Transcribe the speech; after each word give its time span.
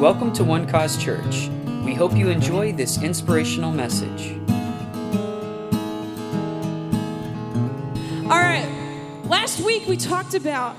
Welcome 0.00 0.32
to 0.34 0.44
One 0.44 0.66
Cause 0.66 1.02
Church. 1.02 1.48
We 1.84 1.94
hope 1.94 2.14
you 2.14 2.28
enjoy 2.28 2.72
this 2.72 3.00
inspirational 3.00 3.70
message. 3.70 4.32
All 8.24 8.40
right. 8.40 8.68
Last 9.24 9.60
week 9.60 9.86
we 9.86 9.96
talked 9.96 10.34
about 10.34 10.76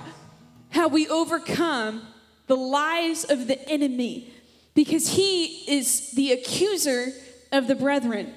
how 0.70 0.89
we 0.89 1.07
overcome 1.07 2.05
the 2.47 2.57
lies 2.57 3.23
of 3.23 3.47
the 3.47 3.57
enemy 3.70 4.32
because 4.75 5.07
he 5.07 5.45
is 5.73 6.11
the 6.11 6.34
accuser 6.34 7.07
of 7.54 7.68
the 7.68 7.75
brethren. 7.75 8.34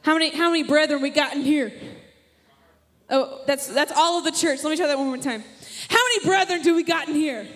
How 0.00 0.14
many 0.14 0.30
how 0.30 0.50
many 0.50 0.62
brethren 0.62 1.02
we 1.02 1.10
got 1.10 1.34
in 1.34 1.42
here? 1.42 1.70
Oh, 3.10 3.42
that's 3.46 3.68
that's 3.68 3.92
all 3.92 4.18
of 4.18 4.24
the 4.24 4.32
church. 4.32 4.64
Let 4.64 4.70
me 4.70 4.76
try 4.76 4.86
that 4.86 4.98
one 4.98 5.08
more 5.08 5.18
time. 5.18 5.44
How 5.90 6.00
many 6.02 6.24
brethren 6.24 6.62
do 6.62 6.74
we 6.74 6.82
got 6.82 7.08
in 7.08 7.14
here? 7.14 7.46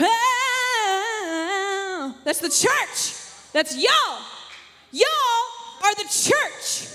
Ah, 0.00 0.33
That's 2.24 2.38
the 2.38 2.48
church. 2.48 3.52
That's 3.52 3.76
y'all. 3.76 4.20
Y'all 4.90 5.04
are 5.84 5.94
the 5.94 6.08
church. 6.10 6.88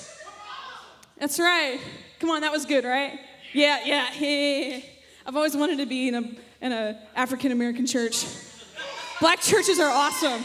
That's 1.18 1.40
right. 1.40 1.80
Come 2.20 2.32
on, 2.32 2.42
that 2.42 2.52
was 2.52 2.66
good, 2.66 2.84
right? 2.84 3.20
Yeah, 3.54 3.80
yeah. 3.86 4.82
I've 5.26 5.36
always 5.36 5.56
wanted 5.56 5.78
to 5.78 5.86
be 5.86 6.08
in 6.08 6.16
a 6.16 6.24
in 6.62 6.72
a 6.72 7.00
African 7.16 7.52
American 7.52 7.86
church. 7.86 8.26
Black 9.20 9.42
churches 9.42 9.80
are 9.80 9.90
awesome. 9.90 10.44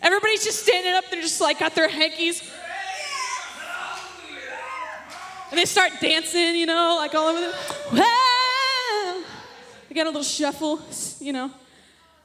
Everybody's 0.00 0.44
just 0.44 0.62
standing 0.62 0.92
up 0.92 1.04
there, 1.10 1.20
just 1.20 1.40
like 1.40 1.58
got 1.58 1.74
their 1.74 1.88
hankies. 1.88 2.42
And 5.50 5.58
they 5.58 5.66
start 5.66 5.92
dancing, 6.00 6.56
you 6.56 6.66
know, 6.66 6.96
like 6.98 7.14
all 7.14 7.28
over 7.28 7.40
the. 7.40 7.54
Wow. 7.92 9.22
They 9.88 9.94
got 9.94 10.06
a 10.06 10.10
little 10.10 10.22
shuffle, 10.22 10.80
you 11.20 11.32
know. 11.32 11.50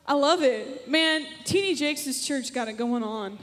I 0.09 0.13
love 0.13 0.41
it. 0.41 0.90
Man, 0.90 1.23
T.D. 1.45 1.76
Jakes' 1.76 2.26
church 2.26 2.52
got 2.52 2.67
it 2.67 2.73
going 2.73 3.04
on. 3.04 3.38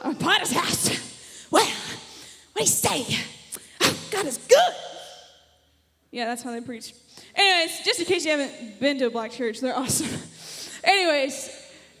Uh, 0.00 0.14
Potter's 0.14 0.52
house. 0.52 1.48
Well, 1.50 1.66
what 1.66 2.54
do 2.54 2.60
you 2.60 2.66
say? 2.66 3.04
Oh, 3.80 3.98
God 4.12 4.26
is 4.26 4.38
good. 4.38 4.74
Yeah, 6.12 6.26
that's 6.26 6.44
how 6.44 6.52
they 6.52 6.60
preach. 6.60 6.94
Anyways, 7.34 7.80
just 7.84 7.98
in 7.98 8.06
case 8.06 8.24
you 8.24 8.30
haven't 8.30 8.78
been 8.78 8.96
to 9.00 9.06
a 9.06 9.10
black 9.10 9.32
church, 9.32 9.60
they're 9.60 9.76
awesome. 9.76 10.06
Anyways, 10.84 11.50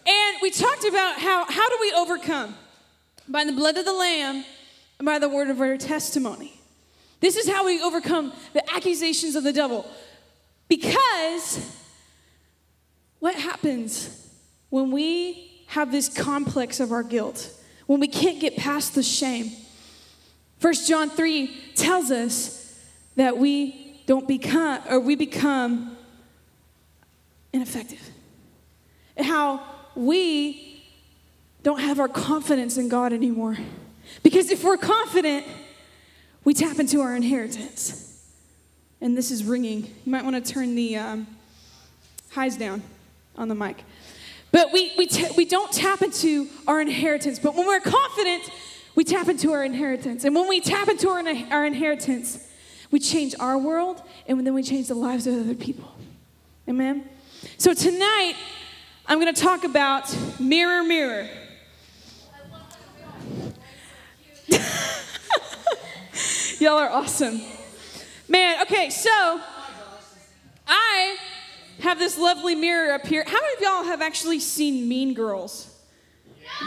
and 0.06 0.36
we 0.40 0.50
talked 0.50 0.84
about 0.84 1.18
how 1.18 1.44
how 1.44 1.68
do 1.68 1.78
we 1.80 1.92
overcome? 1.92 2.54
By 3.26 3.44
the 3.44 3.52
blood 3.52 3.76
of 3.78 3.84
the 3.84 3.92
lamb 3.92 4.44
and 4.98 5.06
by 5.06 5.18
the 5.18 5.28
word 5.28 5.50
of 5.50 5.60
our 5.60 5.76
testimony. 5.76 6.60
This 7.18 7.36
is 7.36 7.48
how 7.48 7.66
we 7.66 7.82
overcome 7.82 8.32
the 8.52 8.62
accusations 8.72 9.34
of 9.34 9.42
the 9.42 9.52
devil. 9.52 9.86
Because 10.68 11.81
happens 13.42 14.28
when 14.70 14.90
we 14.90 15.64
have 15.66 15.92
this 15.92 16.08
complex 16.08 16.80
of 16.80 16.92
our 16.92 17.02
guilt? 17.02 17.50
When 17.86 18.00
we 18.00 18.08
can't 18.08 18.40
get 18.40 18.56
past 18.56 18.94
the 18.94 19.02
shame? 19.02 19.50
First 20.58 20.88
John 20.88 21.10
3 21.10 21.54
tells 21.74 22.10
us 22.10 22.80
that 23.16 23.36
we 23.36 24.02
don't 24.06 24.26
become 24.26 24.80
or 24.88 25.00
we 25.00 25.16
become 25.16 25.96
ineffective. 27.52 28.00
And 29.16 29.26
how 29.26 29.62
we 29.94 30.84
don't 31.62 31.80
have 31.80 32.00
our 32.00 32.08
confidence 32.08 32.78
in 32.78 32.88
God 32.88 33.12
anymore. 33.12 33.56
Because 34.22 34.50
if 34.50 34.64
we're 34.64 34.76
confident, 34.76 35.46
we 36.44 36.54
tap 36.54 36.78
into 36.78 37.00
our 37.00 37.14
inheritance. 37.14 38.08
And 39.00 39.16
this 39.16 39.30
is 39.30 39.44
ringing. 39.44 39.82
You 40.04 40.12
might 40.12 40.24
want 40.24 40.42
to 40.44 40.52
turn 40.52 40.74
the 40.74 40.96
um, 40.96 41.26
highs 42.30 42.56
down 42.56 42.82
on 43.36 43.48
the 43.48 43.54
mic. 43.54 43.84
But 44.50 44.72
we, 44.72 44.92
we, 44.98 45.06
ta- 45.06 45.32
we 45.36 45.44
don't 45.44 45.72
tap 45.72 46.02
into 46.02 46.48
our 46.66 46.80
inheritance. 46.80 47.38
But 47.38 47.54
when 47.54 47.66
we're 47.66 47.80
confident, 47.80 48.50
we 48.94 49.04
tap 49.04 49.28
into 49.28 49.52
our 49.52 49.64
inheritance. 49.64 50.24
And 50.24 50.34
when 50.34 50.48
we 50.48 50.60
tap 50.60 50.88
into 50.88 51.08
our, 51.08 51.22
our 51.50 51.64
inheritance, 51.64 52.46
we 52.90 53.00
change 53.00 53.34
our 53.40 53.56
world 53.56 54.02
and 54.26 54.46
then 54.46 54.52
we 54.54 54.62
change 54.62 54.88
the 54.88 54.94
lives 54.94 55.26
of 55.26 55.34
other 55.40 55.54
people. 55.54 55.90
Amen? 56.68 57.08
So 57.56 57.72
tonight, 57.72 58.34
I'm 59.06 59.18
going 59.18 59.34
to 59.34 59.40
talk 59.40 59.64
about 59.64 60.14
mirror, 60.38 60.84
mirror. 60.84 61.28
Y'all 66.58 66.78
are 66.78 66.90
awesome. 66.90 67.40
Man, 68.28 68.62
okay, 68.62 68.90
so 68.90 69.40
I 70.66 71.16
have 71.82 71.98
this 71.98 72.16
lovely 72.16 72.54
mirror 72.54 72.92
up 72.92 73.06
here. 73.06 73.24
How 73.26 73.40
many 73.40 73.54
of 73.54 73.60
y'all 73.60 73.82
have 73.84 74.00
actually 74.00 74.38
seen 74.38 74.88
Mean 74.88 75.14
Girls? 75.14 75.68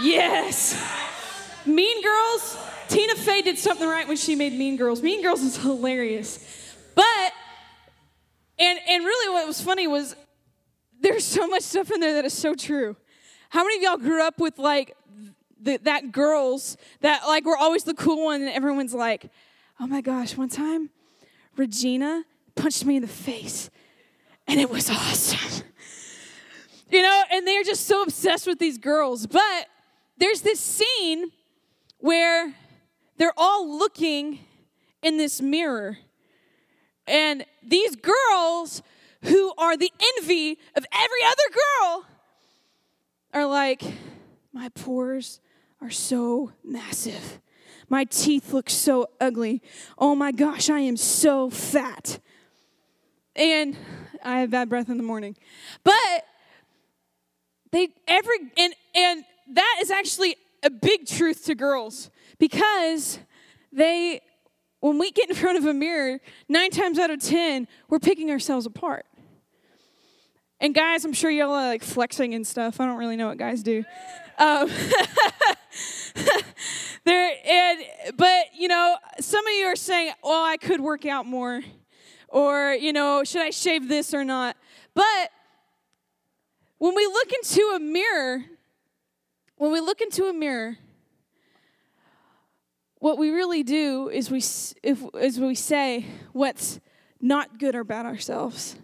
Yes. 0.02 0.78
Mean 1.66 2.04
Girls, 2.04 2.58
Tina 2.90 3.16
Fey 3.16 3.42
did 3.42 3.58
something 3.58 3.88
right 3.88 4.08
when 4.08 4.18
she 4.18 4.36
made 4.36 4.52
Mean 4.54 4.76
Girls. 4.76 5.02
Mean 5.02 5.22
Girls 5.22 5.42
is 5.42 5.56
hilarious. 5.56 6.76
But, 6.96 7.34
and, 8.60 8.78
and 8.88 9.06
really 9.06 9.34
what 9.34 9.48
was 9.48 9.62
funny 9.62 9.88
was 9.88 10.18
there's 11.00 11.24
so 11.24 11.48
much 11.48 11.64
stuff 11.64 11.92
in 11.92 12.02
there 12.02 12.16
that 12.16 12.26
is 12.26 12.34
so 12.34 12.54
true. 12.54 12.98
How 13.50 13.64
many 13.64 13.78
of 13.78 13.84
y'all 13.84 13.98
grew 13.98 14.22
up 14.22 14.38
with 14.40 14.60
like 14.60 14.98
the, 15.62 15.78
that 15.84 16.12
girls 16.12 16.76
that 17.00 17.24
like 17.26 17.46
were 17.46 17.58
always 17.58 17.86
the 17.86 17.94
cool 17.94 18.26
one 18.26 18.42
and 18.42 18.50
everyone's 18.50 18.94
like, 18.94 19.30
oh 19.80 19.88
my 19.88 20.02
gosh, 20.02 20.36
one 20.36 20.50
time 20.50 20.90
Regina 21.56 22.26
punched 22.56 22.84
me 22.84 22.98
in 22.98 23.02
the 23.02 23.08
face 23.08 23.70
and 24.48 24.60
it 24.60 24.70
was 24.70 24.90
awesome. 24.90 25.64
You 26.90 27.02
know, 27.02 27.24
and 27.32 27.48
they're 27.48 27.64
just 27.64 27.88
so 27.88 28.04
obsessed 28.04 28.48
with 28.48 28.60
these 28.60 28.78
girls. 28.78 29.28
But 29.28 29.68
there's 30.18 30.42
this 30.42 30.60
scene 30.60 31.32
where 31.98 32.54
they're 33.18 33.34
all 33.38 33.78
looking 33.78 34.40
in 35.02 35.18
this 35.18 35.42
mirror. 35.42 35.98
And 37.08 37.46
these 37.64 37.96
girls 37.96 38.82
who 39.24 39.54
are 39.58 39.76
the 39.76 39.92
envy 40.18 40.60
of 40.76 40.86
every 40.92 41.24
other 41.26 41.44
girl 41.54 42.06
are 43.34 43.46
like, 43.48 43.84
my 44.54 44.70
pores 44.70 45.40
are 45.82 45.90
so 45.90 46.52
massive. 46.64 47.40
My 47.90 48.06
teeth 48.06 48.54
look 48.54 48.70
so 48.70 49.10
ugly. 49.20 49.62
Oh 49.98 50.16
my 50.16 50.32
gosh, 50.32 50.70
I 50.70 50.80
am 50.80 50.98
so 50.98 51.50
fat. 51.50 52.20
And 53.36 53.76
I 54.24 54.40
have 54.40 54.52
bad 54.52 54.70
breath 54.70 54.90
in 54.90 54.98
the 54.98 55.04
morning. 55.04 55.36
But 55.84 56.26
they 57.72 57.90
every 58.08 58.38
and 58.58 58.74
and 58.96 59.24
that 59.54 59.80
is 59.82 59.92
actually 59.92 60.38
a 60.64 60.70
big 60.70 61.06
truth 61.06 61.46
to 61.46 61.56
girls 61.56 62.10
because 62.40 63.20
they 63.72 64.22
when 64.80 64.98
we 64.98 65.12
get 65.12 65.30
in 65.30 65.36
front 65.36 65.58
of 65.58 65.66
a 65.66 65.74
mirror, 65.74 66.20
9 66.48 66.70
times 66.70 67.00
out 67.00 67.10
of 67.10 67.20
10, 67.20 67.68
we're 67.90 67.98
picking 67.98 68.30
ourselves 68.30 68.68
apart. 68.68 69.08
And 70.60 70.76
guys, 70.76 71.06
I'm 71.06 71.14
sure 71.14 71.32
y'all 71.32 71.52
are 71.52 71.70
like 71.70 71.84
flexing 71.84 72.34
and 72.34 72.46
stuff. 72.46 72.80
I 72.80 72.86
don't 72.86 72.98
really 72.98 73.16
know 73.16 73.28
what 73.28 73.38
guys 73.38 73.64
do. 73.64 73.84
Um, 74.38 74.70
there 77.04 77.34
and 77.46 77.80
but 78.16 78.46
you 78.58 78.68
know, 78.68 78.98
some 79.20 79.46
of 79.46 79.54
you 79.54 79.66
are 79.66 79.76
saying, 79.76 80.14
"Oh, 80.24 80.46
I 80.46 80.58
could 80.58 80.82
work 80.82 81.06
out 81.06 81.26
more," 81.26 81.62
or 82.30 82.74
you 82.74 82.94
know, 82.94 83.24
should 83.24 83.42
I 83.42 83.50
shave 83.50 83.88
this 83.88 84.14
or 84.14 84.24
not? 84.24 84.58
But 84.94 85.32
when 86.78 86.96
we 86.96 87.06
look 87.06 87.32
into 87.32 87.62
a 87.76 87.80
mirror, 87.80 88.46
when 89.58 89.72
we 89.72 89.80
look 89.80 90.02
into 90.02 90.26
a 90.26 90.34
mirror, 90.34 90.78
what 93.00 93.18
we 93.18 93.30
really 93.30 93.64
do 93.64 94.10
is 94.10 94.32
we 94.32 94.40
if 94.84 95.04
is 95.20 95.40
we 95.40 95.56
say 95.56 96.06
what's 96.34 96.80
not 97.22 97.60
good 97.60 97.76
or 97.76 97.84
bad 97.84 98.06
ourselves 98.06 98.76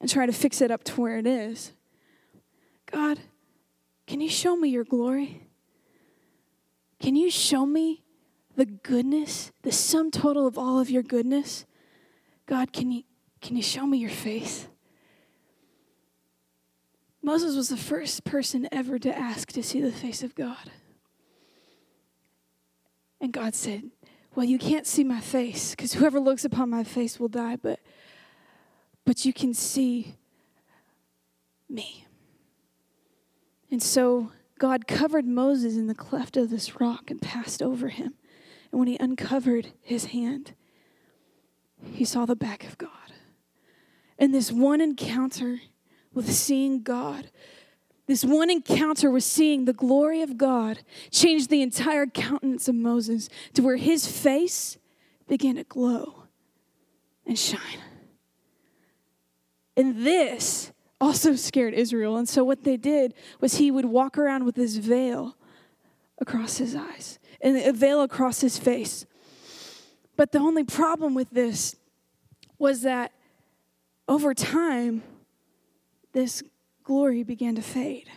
and 0.00 0.10
try 0.10 0.26
to 0.26 0.32
fix 0.32 0.60
it 0.60 0.70
up 0.70 0.84
to 0.84 1.00
where 1.00 1.18
it 1.18 1.26
is. 1.26 1.72
God, 2.90 3.20
can 4.06 4.20
you 4.20 4.28
show 4.28 4.56
me 4.56 4.68
your 4.68 4.84
glory? 4.84 5.48
Can 7.00 7.16
you 7.16 7.30
show 7.30 7.64
me 7.64 8.02
the 8.56 8.66
goodness, 8.66 9.52
the 9.62 9.72
sum 9.72 10.10
total 10.10 10.46
of 10.46 10.58
all 10.58 10.78
of 10.78 10.90
your 10.90 11.02
goodness? 11.02 11.64
God, 12.46 12.72
can 12.72 12.90
you 12.90 13.04
can 13.40 13.56
you 13.56 13.62
show 13.62 13.86
me 13.86 13.98
your 13.98 14.10
face? 14.10 14.68
Moses 17.22 17.56
was 17.56 17.68
the 17.68 17.76
first 17.76 18.24
person 18.24 18.68
ever 18.72 18.98
to 18.98 19.16
ask 19.16 19.50
to 19.52 19.62
see 19.62 19.80
the 19.80 19.92
face 19.92 20.22
of 20.22 20.34
God. 20.34 20.70
And 23.20 23.32
God 23.32 23.54
said, 23.54 23.90
Well, 24.34 24.44
you 24.44 24.58
can't 24.58 24.86
see 24.86 25.04
my 25.04 25.20
face, 25.20 25.72
because 25.72 25.94
whoever 25.94 26.18
looks 26.18 26.44
upon 26.44 26.70
my 26.70 26.84
face 26.84 27.20
will 27.20 27.28
die, 27.28 27.56
but 27.56 27.80
but 29.04 29.24
you 29.24 29.32
can 29.32 29.54
see 29.54 30.16
me. 31.68 32.06
And 33.70 33.82
so 33.82 34.30
God 34.58 34.86
covered 34.86 35.26
Moses 35.26 35.76
in 35.76 35.88
the 35.88 35.94
cleft 35.94 36.36
of 36.36 36.50
this 36.50 36.80
rock 36.80 37.10
and 37.10 37.20
passed 37.20 37.62
over 37.62 37.88
him. 37.88 38.14
And 38.70 38.78
when 38.78 38.86
he 38.86 38.96
uncovered 38.98 39.72
his 39.80 40.06
hand, 40.06 40.54
he 41.92 42.04
saw 42.04 42.26
the 42.26 42.36
back 42.36 42.64
of 42.64 42.78
God. 42.78 42.90
And 44.18 44.34
this 44.34 44.52
one 44.52 44.80
encounter 44.80 45.60
with 46.14 46.30
seeing 46.30 46.82
God, 46.82 47.30
this 48.06 48.24
one 48.24 48.50
encounter 48.50 49.10
with 49.10 49.24
seeing 49.24 49.64
the 49.64 49.72
glory 49.72 50.22
of 50.22 50.36
God 50.36 50.80
changed 51.10 51.50
the 51.50 51.62
entire 51.62 52.06
countenance 52.06 52.68
of 52.68 52.74
Moses 52.74 53.28
to 53.54 53.62
where 53.62 53.76
his 53.76 54.06
face 54.06 54.76
began 55.28 55.56
to 55.56 55.64
glow 55.64 56.24
and 57.26 57.38
shine. 57.38 57.80
And 59.76 60.04
this 60.04 60.72
also 61.00 61.34
scared 61.34 61.74
Israel. 61.74 62.16
And 62.16 62.28
so 62.28 62.44
what 62.44 62.64
they 62.64 62.76
did 62.76 63.14
was 63.40 63.54
he 63.54 63.70
would 63.70 63.86
walk 63.86 64.18
around 64.18 64.44
with 64.44 64.54
this 64.54 64.76
veil 64.76 65.36
across 66.18 66.58
his 66.58 66.76
eyes 66.76 67.18
and 67.40 67.56
a 67.56 67.72
veil 67.72 68.02
across 68.02 68.40
his 68.40 68.58
face. 68.58 69.06
But 70.16 70.32
the 70.32 70.38
only 70.38 70.64
problem 70.64 71.14
with 71.14 71.30
this 71.30 71.76
was 72.58 72.82
that 72.82 73.12
over 74.08 74.34
time, 74.34 75.02
this 76.12 76.42
glory 76.84 77.22
began 77.22 77.54
to 77.54 77.62
fade. 77.62 78.08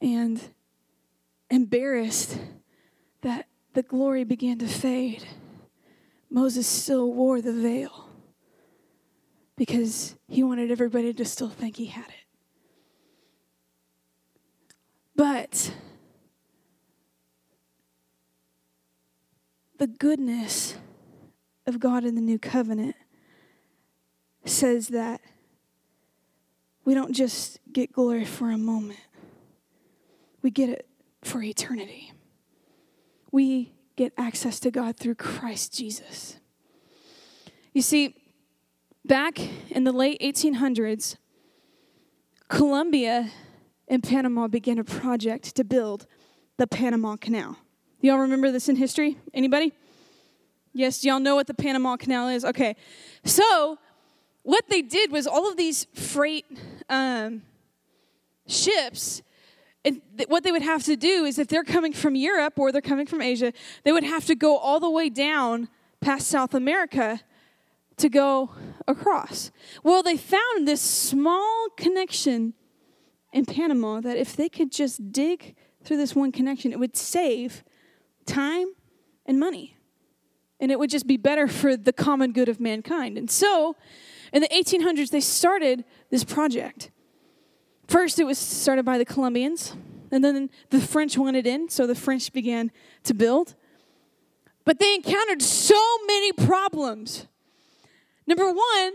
And 0.00 0.40
embarrassed 1.50 2.38
that 3.22 3.46
the 3.72 3.82
glory 3.82 4.24
began 4.24 4.58
to 4.58 4.66
fade, 4.66 5.26
Moses 6.30 6.66
still 6.66 7.12
wore 7.12 7.40
the 7.40 7.52
veil 7.52 8.08
because 9.56 10.16
he 10.28 10.42
wanted 10.42 10.70
everybody 10.70 11.14
to 11.14 11.24
still 11.24 11.48
think 11.48 11.76
he 11.76 11.86
had 11.86 12.06
it. 12.08 12.24
But 15.16 15.72
the 19.78 19.86
goodness 19.86 20.76
of 21.66 21.80
God 21.80 22.04
in 22.04 22.14
the 22.14 22.20
new 22.20 22.38
covenant 22.38 22.96
says 24.44 24.88
that 24.88 25.20
we 26.84 26.94
don't 26.94 27.12
just 27.12 27.58
get 27.72 27.92
glory 27.92 28.24
for 28.24 28.50
a 28.50 28.58
moment, 28.58 29.00
we 30.42 30.50
get 30.50 30.68
it 30.68 30.86
for 31.22 31.42
eternity. 31.42 32.12
We 33.32 33.72
get 33.96 34.12
access 34.16 34.60
to 34.60 34.70
God 34.70 34.96
through 34.96 35.16
Christ 35.16 35.76
Jesus. 35.76 36.38
You 37.72 37.82
see, 37.82 38.14
back 39.04 39.40
in 39.70 39.84
the 39.84 39.92
late 39.92 40.20
1800s, 40.20 41.16
Colombia 42.48 43.30
and 43.88 44.02
Panama 44.02 44.46
began 44.46 44.78
a 44.78 44.84
project 44.84 45.56
to 45.56 45.64
build 45.64 46.06
the 46.58 46.66
Panama 46.66 47.16
Canal. 47.16 47.56
Y'all 48.04 48.18
remember 48.18 48.52
this 48.52 48.68
in 48.68 48.76
history? 48.76 49.16
Anybody? 49.32 49.72
Yes, 50.74 51.06
y'all 51.06 51.20
know 51.20 51.36
what 51.36 51.46
the 51.46 51.54
Panama 51.54 51.96
Canal 51.96 52.28
is? 52.28 52.44
Okay. 52.44 52.76
So, 53.24 53.78
what 54.42 54.68
they 54.68 54.82
did 54.82 55.10
was 55.10 55.26
all 55.26 55.48
of 55.48 55.56
these 55.56 55.86
freight 55.94 56.44
um, 56.90 57.40
ships, 58.46 59.22
and 59.86 60.02
th- 60.18 60.28
what 60.28 60.44
they 60.44 60.52
would 60.52 60.60
have 60.60 60.82
to 60.82 60.96
do 60.96 61.24
is 61.24 61.38
if 61.38 61.48
they're 61.48 61.64
coming 61.64 61.94
from 61.94 62.14
Europe 62.14 62.58
or 62.58 62.72
they're 62.72 62.82
coming 62.82 63.06
from 63.06 63.22
Asia, 63.22 63.54
they 63.84 63.92
would 63.92 64.04
have 64.04 64.26
to 64.26 64.34
go 64.34 64.58
all 64.58 64.80
the 64.80 64.90
way 64.90 65.08
down 65.08 65.70
past 66.02 66.28
South 66.28 66.52
America 66.52 67.22
to 67.96 68.10
go 68.10 68.50
across. 68.86 69.50
Well, 69.82 70.02
they 70.02 70.18
found 70.18 70.68
this 70.68 70.82
small 70.82 71.68
connection 71.78 72.52
in 73.32 73.46
Panama 73.46 74.02
that 74.02 74.18
if 74.18 74.36
they 74.36 74.50
could 74.50 74.70
just 74.70 75.10
dig 75.10 75.56
through 75.82 75.96
this 75.96 76.14
one 76.14 76.32
connection, 76.32 76.70
it 76.70 76.78
would 76.78 76.98
save 76.98 77.64
time 78.26 78.68
and 79.26 79.38
money. 79.38 79.76
And 80.60 80.70
it 80.70 80.78
would 80.78 80.90
just 80.90 81.06
be 81.06 81.16
better 81.16 81.48
for 81.48 81.76
the 81.76 81.92
common 81.92 82.32
good 82.32 82.48
of 82.48 82.60
mankind. 82.60 83.18
And 83.18 83.30
so, 83.30 83.76
in 84.32 84.40
the 84.42 84.48
1800s, 84.48 85.10
they 85.10 85.20
started 85.20 85.84
this 86.10 86.24
project. 86.24 86.90
First, 87.86 88.18
it 88.18 88.24
was 88.24 88.38
started 88.38 88.84
by 88.84 88.98
the 88.98 89.04
Colombians, 89.04 89.76
and 90.10 90.24
then 90.24 90.50
the 90.70 90.80
French 90.80 91.18
wanted 91.18 91.46
in, 91.46 91.68
so 91.68 91.86
the 91.86 91.94
French 91.94 92.32
began 92.32 92.70
to 93.04 93.14
build. 93.14 93.54
But 94.64 94.78
they 94.78 94.94
encountered 94.94 95.42
so 95.42 95.80
many 96.06 96.32
problems. 96.32 97.26
Number 98.26 98.46
one, 98.46 98.92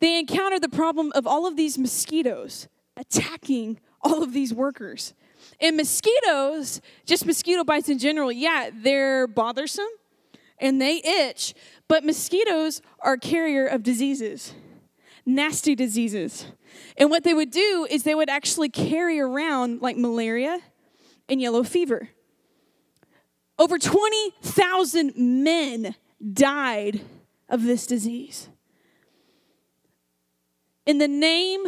they 0.00 0.18
encountered 0.18 0.62
the 0.62 0.68
problem 0.68 1.12
of 1.14 1.26
all 1.26 1.46
of 1.46 1.56
these 1.56 1.78
mosquitoes 1.78 2.68
attacking 2.96 3.78
all 4.02 4.22
of 4.22 4.32
these 4.32 4.52
workers. 4.52 5.14
And 5.60 5.76
mosquitoes, 5.76 6.80
just 7.04 7.26
mosquito 7.26 7.64
bites 7.64 7.88
in 7.88 7.98
general, 7.98 8.32
yeah, 8.32 8.70
they're 8.72 9.26
bothersome 9.26 9.88
and 10.58 10.80
they 10.80 11.02
itch, 11.02 11.54
but 11.88 12.04
mosquitoes 12.04 12.80
are 13.00 13.16
carrier 13.16 13.66
of 13.66 13.82
diseases, 13.82 14.54
nasty 15.26 15.74
diseases. 15.74 16.46
And 16.96 17.10
what 17.10 17.24
they 17.24 17.34
would 17.34 17.50
do 17.50 17.86
is 17.90 18.02
they 18.02 18.14
would 18.14 18.30
actually 18.30 18.68
carry 18.68 19.20
around 19.20 19.82
like 19.82 19.96
malaria 19.96 20.60
and 21.28 21.40
yellow 21.40 21.62
fever. 21.62 22.10
Over 23.58 23.78
20,000 23.78 25.12
men 25.16 25.94
died 26.32 27.00
of 27.48 27.64
this 27.64 27.86
disease. 27.86 28.48
In 30.86 30.98
the 30.98 31.08
name 31.08 31.64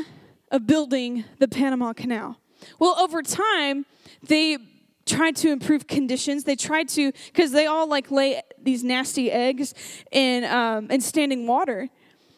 of 0.50 0.66
building 0.66 1.24
the 1.38 1.48
Panama 1.48 1.92
Canal. 1.92 2.38
Well, 2.78 2.96
over 2.98 3.22
time, 3.22 3.86
they 4.22 4.58
tried 5.06 5.36
to 5.36 5.50
improve 5.50 5.86
conditions. 5.86 6.44
They 6.44 6.56
tried 6.56 6.88
to, 6.90 7.12
because 7.26 7.52
they 7.52 7.66
all 7.66 7.88
like 7.88 8.10
lay 8.10 8.42
these 8.60 8.84
nasty 8.84 9.30
eggs 9.30 9.74
in, 10.10 10.44
um, 10.44 10.90
in 10.90 11.00
standing 11.00 11.46
water. 11.46 11.88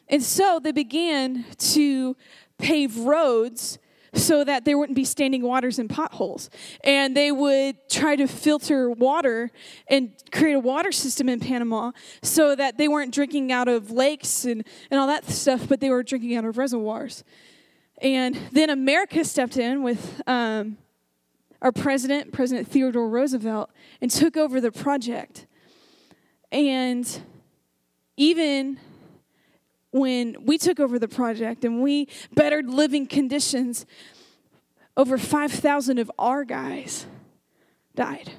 And 0.09 0.23
so 0.23 0.61
they 0.63 0.73
began 0.73 1.45
to 1.59 2.17
pave 2.59 2.97
roads 2.99 3.79
so 4.15 4.45
that 4.45 4.65
there 4.65 4.79
wouldn't 4.79 4.97
be 4.97 5.05
standing 5.05 5.43
waters 5.43 5.79
and 5.79 5.91
potholes. 5.91 6.49
And 6.85 7.17
they 7.17 7.33
would 7.33 7.77
try 7.89 8.17
to 8.17 8.27
filter 8.29 8.89
water 8.89 9.51
and 9.89 10.13
create 10.31 10.55
a 10.55 10.61
water 10.61 10.93
system 10.93 11.29
in 11.29 11.41
Panama 11.41 11.91
so 12.23 12.55
that 12.55 12.79
they 12.79 12.87
weren't 12.87 13.13
drinking 13.13 13.51
out 13.51 13.67
of 13.67 13.91
lakes 13.91 14.45
and, 14.45 14.65
and 14.91 15.01
all 15.01 15.09
that 15.09 15.29
stuff, 15.29 15.69
but 15.69 15.81
they 15.81 15.91
were 15.91 16.03
drinking 16.03 16.37
out 16.37 16.45
of 16.45 16.59
reservoirs. 16.59 17.25
And 18.03 18.39
then 18.53 18.71
America 18.71 19.25
stepped 19.25 19.57
in 19.57 19.83
with 19.83 20.21
um, 20.27 20.79
our 21.63 21.73
president, 21.73 22.33
President 22.33 22.69
Theodore 22.69 23.09
Roosevelt, 23.09 23.71
and 24.01 24.11
took 24.11 24.37
over 24.37 24.61
the 24.61 24.73
project. 24.73 25.47
And 26.53 27.09
even 28.17 28.79
when 29.91 30.45
we 30.45 30.59
took 30.59 30.81
over 30.81 30.99
the 30.99 31.09
project 31.09 31.65
and 31.65 31.83
we 31.83 32.09
bettered 32.35 32.69
living 32.69 33.07
conditions, 33.07 33.87
over 34.97 35.17
5,000 35.17 35.99
of 35.99 36.11
our 36.19 36.45
guys 36.45 37.07
died. 37.95 38.31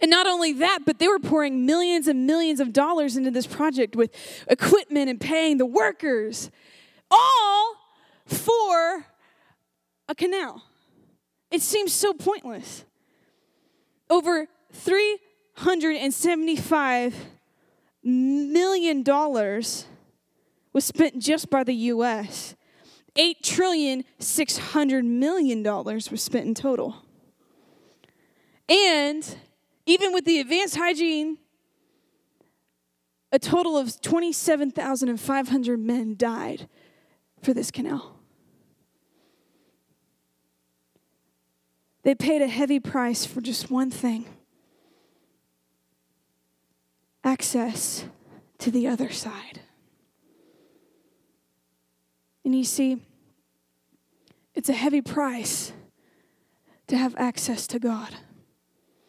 And 0.00 0.10
not 0.10 0.26
only 0.26 0.52
that, 0.54 0.80
but 0.84 0.98
they 0.98 1.08
were 1.08 1.18
pouring 1.18 1.64
millions 1.64 2.08
and 2.08 2.26
millions 2.26 2.60
of 2.60 2.72
dollars 2.72 3.16
into 3.16 3.30
this 3.30 3.46
project 3.46 3.96
with 3.96 4.10
equipment 4.48 5.08
and 5.08 5.20
paying 5.20 5.56
the 5.56 5.66
workers, 5.66 6.50
all 7.10 7.74
for 8.28 9.04
a 10.08 10.14
canal. 10.14 10.62
It 11.50 11.62
seems 11.62 11.92
so 11.92 12.12
pointless. 12.12 12.84
Over 14.10 14.46
375 14.72 17.16
million 18.04 19.02
dollars 19.02 19.86
was 20.72 20.84
spent 20.84 21.18
just 21.18 21.50
by 21.50 21.64
the 21.64 21.74
US. 21.74 22.54
8 23.16 23.42
trillion 23.42 24.04
600 24.18 25.04
million 25.04 25.62
dollars 25.62 26.10
was 26.10 26.22
spent 26.22 26.46
in 26.46 26.54
total. 26.54 26.96
And 28.68 29.38
even 29.86 30.12
with 30.12 30.26
the 30.26 30.40
advanced 30.40 30.76
hygiene 30.76 31.38
a 33.30 33.38
total 33.38 33.76
of 33.76 34.00
27,500 34.00 35.78
men 35.78 36.16
died 36.16 36.66
for 37.42 37.52
this 37.52 37.70
canal. 37.70 38.17
They 42.08 42.14
paid 42.14 42.40
a 42.40 42.48
heavy 42.48 42.80
price 42.80 43.26
for 43.26 43.42
just 43.42 43.70
one 43.70 43.90
thing 43.90 44.24
access 47.22 48.06
to 48.56 48.70
the 48.70 48.88
other 48.88 49.10
side. 49.10 49.60
And 52.46 52.54
you 52.54 52.64
see, 52.64 53.02
it's 54.54 54.70
a 54.70 54.72
heavy 54.72 55.02
price 55.02 55.74
to 56.86 56.96
have 56.96 57.14
access 57.18 57.66
to 57.66 57.78
God. 57.78 58.16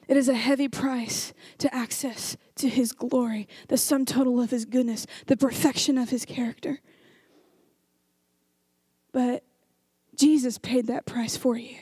It 0.10 0.18
is 0.18 0.28
a 0.28 0.36
heavy 0.36 0.68
price 0.68 1.32
to 1.60 1.74
access 1.74 2.36
to 2.56 2.68
His 2.68 2.92
glory, 2.92 3.48
the 3.70 3.78
sum 3.78 4.04
total 4.04 4.42
of 4.42 4.52
His 4.52 4.66
goodness, 4.66 5.08
the 5.28 5.38
perfection 5.38 5.98
of 5.98 6.10
His 6.10 6.26
character. 6.26 6.82
But 9.14 9.46
Jesus 10.18 10.58
paid 10.58 10.88
that 10.88 11.06
price 11.06 11.38
for 11.38 11.56
you. 11.56 11.78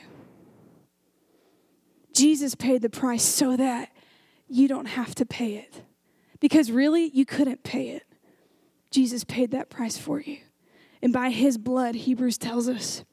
Jesus 2.18 2.56
paid 2.56 2.82
the 2.82 2.90
price 2.90 3.22
so 3.22 3.56
that 3.56 3.90
you 4.48 4.66
don't 4.66 4.86
have 4.86 5.14
to 5.14 5.24
pay 5.24 5.54
it. 5.54 5.82
Because 6.40 6.72
really, 6.72 7.10
you 7.14 7.24
couldn't 7.24 7.62
pay 7.62 7.90
it. 7.90 8.02
Jesus 8.90 9.22
paid 9.22 9.52
that 9.52 9.70
price 9.70 9.96
for 9.96 10.20
you. 10.20 10.38
And 11.00 11.12
by 11.12 11.30
his 11.30 11.58
blood, 11.58 11.94
Hebrews 11.94 12.38
tells 12.38 12.68
us 12.68 13.04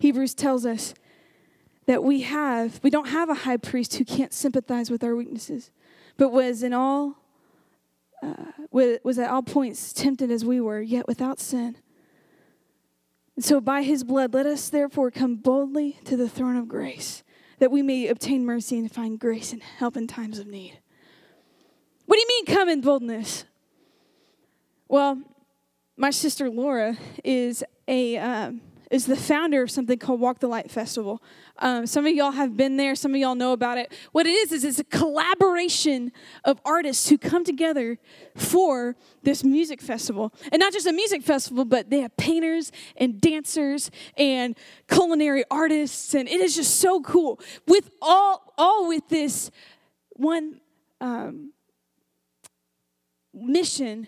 Hebrews 0.00 0.34
tells 0.34 0.64
us 0.64 0.94
that 1.86 2.04
we 2.04 2.22
have, 2.22 2.80
we 2.82 2.90
don't 2.90 3.08
have 3.08 3.28
a 3.28 3.34
high 3.34 3.56
priest 3.56 3.96
who 3.96 4.04
can't 4.04 4.32
sympathize 4.32 4.90
with 4.90 5.02
our 5.02 5.16
weaknesses, 5.16 5.70
but 6.16 6.30
was 6.30 6.62
in 6.62 6.72
all, 6.72 7.16
uh, 8.22 8.52
was 8.70 9.18
at 9.18 9.30
all 9.30 9.42
points 9.42 9.92
tempted 9.92 10.30
as 10.30 10.44
we 10.44 10.60
were, 10.60 10.80
yet 10.80 11.08
without 11.08 11.40
sin. 11.40 11.76
And 13.36 13.44
so 13.44 13.60
by 13.60 13.82
his 13.82 14.04
blood, 14.04 14.34
let 14.34 14.46
us 14.46 14.68
therefore 14.68 15.10
come 15.10 15.36
boldly 15.36 15.98
to 16.04 16.16
the 16.16 16.28
throne 16.28 16.56
of 16.56 16.68
grace, 16.68 17.22
that 17.58 17.70
we 17.70 17.82
may 17.82 18.08
obtain 18.08 18.44
mercy 18.44 18.78
and 18.78 18.90
find 18.90 19.18
grace 19.18 19.52
and 19.52 19.62
help 19.62 19.96
in 19.96 20.06
times 20.06 20.38
of 20.38 20.46
need. 20.46 20.78
What 22.06 22.16
do 22.16 22.20
you 22.20 22.28
mean, 22.28 22.56
come 22.56 22.68
in 22.68 22.80
boldness? 22.80 23.44
Well, 24.88 25.22
my 25.96 26.10
sister 26.10 26.48
Laura 26.48 26.96
is 27.24 27.64
a 27.86 28.16
um, 28.16 28.60
is 28.90 29.06
the 29.06 29.16
founder 29.16 29.62
of 29.62 29.70
something 29.70 29.98
called 29.98 30.20
Walk 30.20 30.38
the 30.38 30.48
Light 30.48 30.70
Festival. 30.70 31.22
Um, 31.58 31.86
some 31.86 32.06
of 32.06 32.14
y'all 32.14 32.30
have 32.30 32.56
been 32.56 32.76
there. 32.76 32.94
Some 32.94 33.14
of 33.14 33.20
y'all 33.20 33.34
know 33.34 33.52
about 33.52 33.78
it. 33.78 33.92
What 34.12 34.26
it 34.26 34.30
is 34.30 34.52
is 34.52 34.64
it's 34.64 34.78
a 34.78 34.84
collaboration 34.84 36.12
of 36.44 36.60
artists 36.64 37.08
who 37.08 37.18
come 37.18 37.44
together 37.44 37.98
for 38.34 38.96
this 39.22 39.44
music 39.44 39.80
festival, 39.82 40.32
and 40.52 40.60
not 40.60 40.72
just 40.72 40.86
a 40.86 40.92
music 40.92 41.22
festival, 41.22 41.64
but 41.64 41.90
they 41.90 42.00
have 42.00 42.16
painters 42.16 42.72
and 42.96 43.20
dancers 43.20 43.90
and 44.16 44.56
culinary 44.88 45.44
artists, 45.50 46.14
and 46.14 46.28
it 46.28 46.40
is 46.40 46.56
just 46.56 46.80
so 46.80 47.00
cool. 47.00 47.40
With 47.66 47.90
all 48.00 48.54
all 48.56 48.88
with 48.88 49.08
this 49.08 49.50
one 50.10 50.60
um, 51.00 51.52
mission 53.34 54.06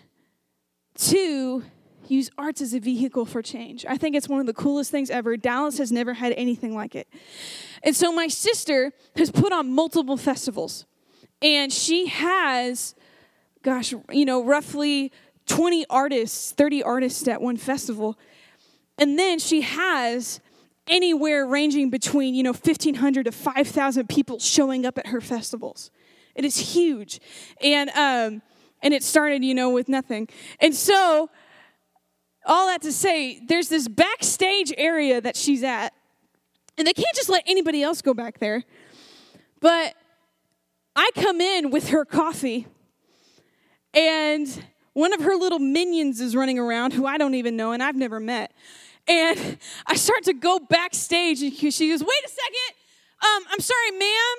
to 0.95 1.63
use 2.11 2.29
arts 2.37 2.61
as 2.61 2.73
a 2.73 2.79
vehicle 2.79 3.25
for 3.25 3.41
change. 3.41 3.85
I 3.87 3.97
think 3.97 4.15
it's 4.15 4.27
one 4.27 4.39
of 4.39 4.45
the 4.45 4.53
coolest 4.53 4.91
things 4.91 5.09
ever. 5.09 5.37
Dallas 5.37 5.77
has 5.77 5.91
never 5.91 6.13
had 6.13 6.33
anything 6.33 6.75
like 6.75 6.95
it. 6.95 7.07
And 7.83 7.95
so 7.95 8.11
my 8.11 8.27
sister 8.27 8.91
has 9.15 9.31
put 9.31 9.51
on 9.51 9.71
multiple 9.71 10.17
festivals. 10.17 10.85
And 11.41 11.73
she 11.73 12.07
has, 12.07 12.93
gosh, 13.63 13.93
you 14.11 14.25
know, 14.25 14.43
roughly 14.43 15.11
20 15.47 15.85
artists, 15.89 16.51
30 16.51 16.83
artists 16.83 17.27
at 17.27 17.41
one 17.41 17.57
festival. 17.57 18.19
And 18.97 19.17
then 19.17 19.39
she 19.39 19.61
has 19.61 20.39
anywhere 20.87 21.47
ranging 21.47 21.89
between, 21.89 22.35
you 22.35 22.43
know, 22.43 22.51
1,500 22.51 23.23
to 23.25 23.31
5,000 23.31 24.09
people 24.09 24.37
showing 24.37 24.85
up 24.85 24.97
at 24.97 25.07
her 25.07 25.21
festivals. 25.21 25.89
It 26.35 26.45
is 26.45 26.57
huge. 26.57 27.19
And, 27.63 27.89
um, 27.91 28.41
and 28.83 28.93
it 28.93 29.03
started, 29.03 29.43
you 29.43 29.53
know, 29.53 29.69
with 29.69 29.89
nothing. 29.89 30.27
And 30.59 30.75
so 30.75 31.29
all 32.45 32.67
that 32.67 32.81
to 32.83 32.91
say, 32.91 33.39
there's 33.45 33.69
this 33.69 33.87
backstage 33.87 34.73
area 34.77 35.21
that 35.21 35.35
she's 35.35 35.63
at, 35.63 35.93
and 36.77 36.87
they 36.87 36.93
can't 36.93 37.15
just 37.15 37.29
let 37.29 37.43
anybody 37.45 37.83
else 37.83 38.01
go 38.01 38.13
back 38.13 38.39
there. 38.39 38.63
But 39.59 39.95
I 40.95 41.11
come 41.15 41.39
in 41.39 41.69
with 41.69 41.89
her 41.89 42.05
coffee, 42.05 42.67
and 43.93 44.63
one 44.93 45.13
of 45.13 45.21
her 45.21 45.35
little 45.35 45.59
minions 45.59 46.19
is 46.19 46.35
running 46.35 46.59
around 46.59 46.93
who 46.93 47.05
I 47.05 47.17
don't 47.17 47.35
even 47.35 47.55
know 47.55 47.71
and 47.71 47.81
I've 47.81 47.95
never 47.95 48.19
met. 48.19 48.51
And 49.07 49.57
I 49.87 49.95
start 49.95 50.23
to 50.23 50.33
go 50.33 50.59
backstage, 50.59 51.41
and 51.41 51.53
she 51.53 51.89
goes, 51.89 52.01
Wait 52.03 52.25
a 52.25 52.29
second. 52.29 52.75
Um, 53.23 53.43
I'm 53.51 53.59
sorry, 53.59 53.91
ma'am. 53.91 54.35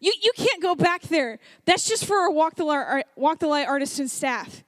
You, 0.00 0.12
you 0.22 0.32
can't 0.36 0.62
go 0.62 0.74
back 0.74 1.02
there. 1.02 1.38
That's 1.64 1.88
just 1.88 2.04
for 2.04 2.16
our 2.16 2.30
Walk 2.30 2.56
the 2.56 2.64
Light, 2.64 3.04
Walk 3.16 3.38
the 3.38 3.46
Light 3.46 3.66
artists 3.66 3.98
and 3.98 4.10
staff. 4.10 4.62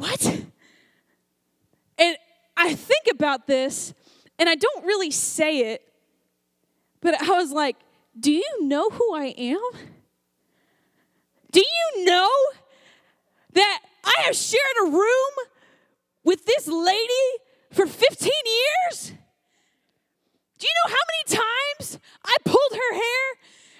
What? 0.00 0.24
And 1.98 2.16
I 2.56 2.74
think 2.74 3.04
about 3.10 3.46
this, 3.46 3.92
and 4.38 4.48
I 4.48 4.54
don't 4.54 4.86
really 4.86 5.10
say 5.10 5.72
it, 5.72 5.82
but 7.02 7.20
I 7.20 7.32
was 7.32 7.52
like, 7.52 7.76
do 8.18 8.32
you 8.32 8.62
know 8.62 8.88
who 8.88 9.14
I 9.14 9.34
am? 9.36 9.60
Do 11.52 11.60
you 11.60 12.04
know 12.06 12.30
that 13.52 13.80
I 14.02 14.22
have 14.22 14.34
shared 14.34 14.62
a 14.86 14.90
room 14.90 15.32
with 16.24 16.46
this 16.46 16.66
lady 16.66 17.26
for 17.70 17.84
15 17.86 18.32
years? 18.46 19.12
Do 20.58 20.66
you 20.66 20.72
know 20.84 20.94
how 20.94 21.04
many 21.12 21.42
times 21.42 21.98
I 22.24 22.36
pulled 22.46 22.72
her 22.72 22.94
hair? 22.94 23.36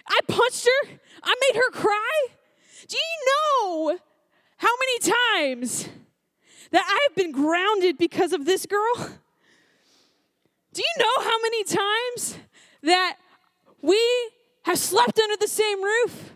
I 0.07 0.19
punched 0.29 0.67
her? 0.67 0.99
I 1.23 1.35
made 1.49 1.57
her 1.57 1.71
cry? 1.71 2.27
Do 2.87 2.97
you 2.99 3.27
know 3.27 3.99
how 4.59 4.69
many 4.69 5.15
times 5.15 5.89
that 6.71 6.85
I 6.87 7.07
have 7.09 7.17
been 7.17 7.33
grounded 7.33 7.99
because 7.99 8.33
of 8.33 8.45
this 8.45 8.67
girl? 8.67 8.95
Do 10.73 10.83
you 10.83 10.95
know 10.99 11.25
how 11.25 11.43
many 11.43 11.65
times 11.65 12.39
that 12.83 13.17
we 13.83 14.01
have 14.63 14.79
slept 14.79 15.19
under 15.19 15.37
the 15.37 15.49
same 15.49 15.83
roof? 15.83 16.35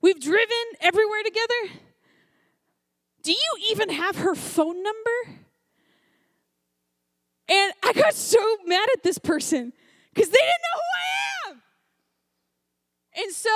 We've 0.00 0.20
driven 0.20 0.64
everywhere 0.80 1.22
together? 1.22 1.80
Do 3.22 3.32
you 3.32 3.56
even 3.70 3.90
have 3.90 4.16
her 4.16 4.34
phone 4.34 4.82
number? 4.82 5.40
And 7.48 7.72
I 7.82 7.92
got 7.92 8.14
so 8.14 8.38
mad 8.64 8.88
at 8.94 9.02
this 9.02 9.18
person 9.18 9.72
because 10.14 10.30
they 10.30 10.38
didn't 10.38 10.62
know 10.62 10.80
who 10.80 11.50
I 11.50 11.50
am. 11.50 11.62
And 13.24 13.34
so 13.34 13.50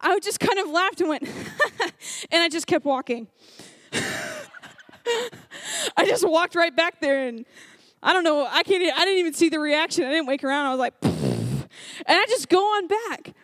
I 0.00 0.18
just 0.20 0.38
kind 0.38 0.58
of 0.58 0.68
laughed 0.68 1.00
and 1.00 1.08
went, 1.08 1.22
and 2.30 2.42
I 2.42 2.48
just 2.48 2.66
kept 2.66 2.84
walking. 2.84 3.26
I 5.96 6.04
just 6.06 6.28
walked 6.28 6.54
right 6.54 6.74
back 6.74 7.00
there 7.00 7.26
and 7.26 7.44
I 8.02 8.12
don't 8.12 8.24
know, 8.24 8.46
I 8.46 8.62
can't 8.62 8.82
I 8.82 9.04
didn't 9.04 9.18
even 9.18 9.34
see 9.34 9.48
the 9.48 9.58
reaction. 9.58 10.04
I 10.04 10.10
didn't 10.10 10.26
wake 10.26 10.44
around. 10.44 10.66
I 10.66 10.70
was 10.70 10.78
like, 10.78 10.94
and 11.02 12.18
I 12.18 12.24
just 12.28 12.48
go 12.48 12.60
on 12.60 12.86
back. 12.86 13.34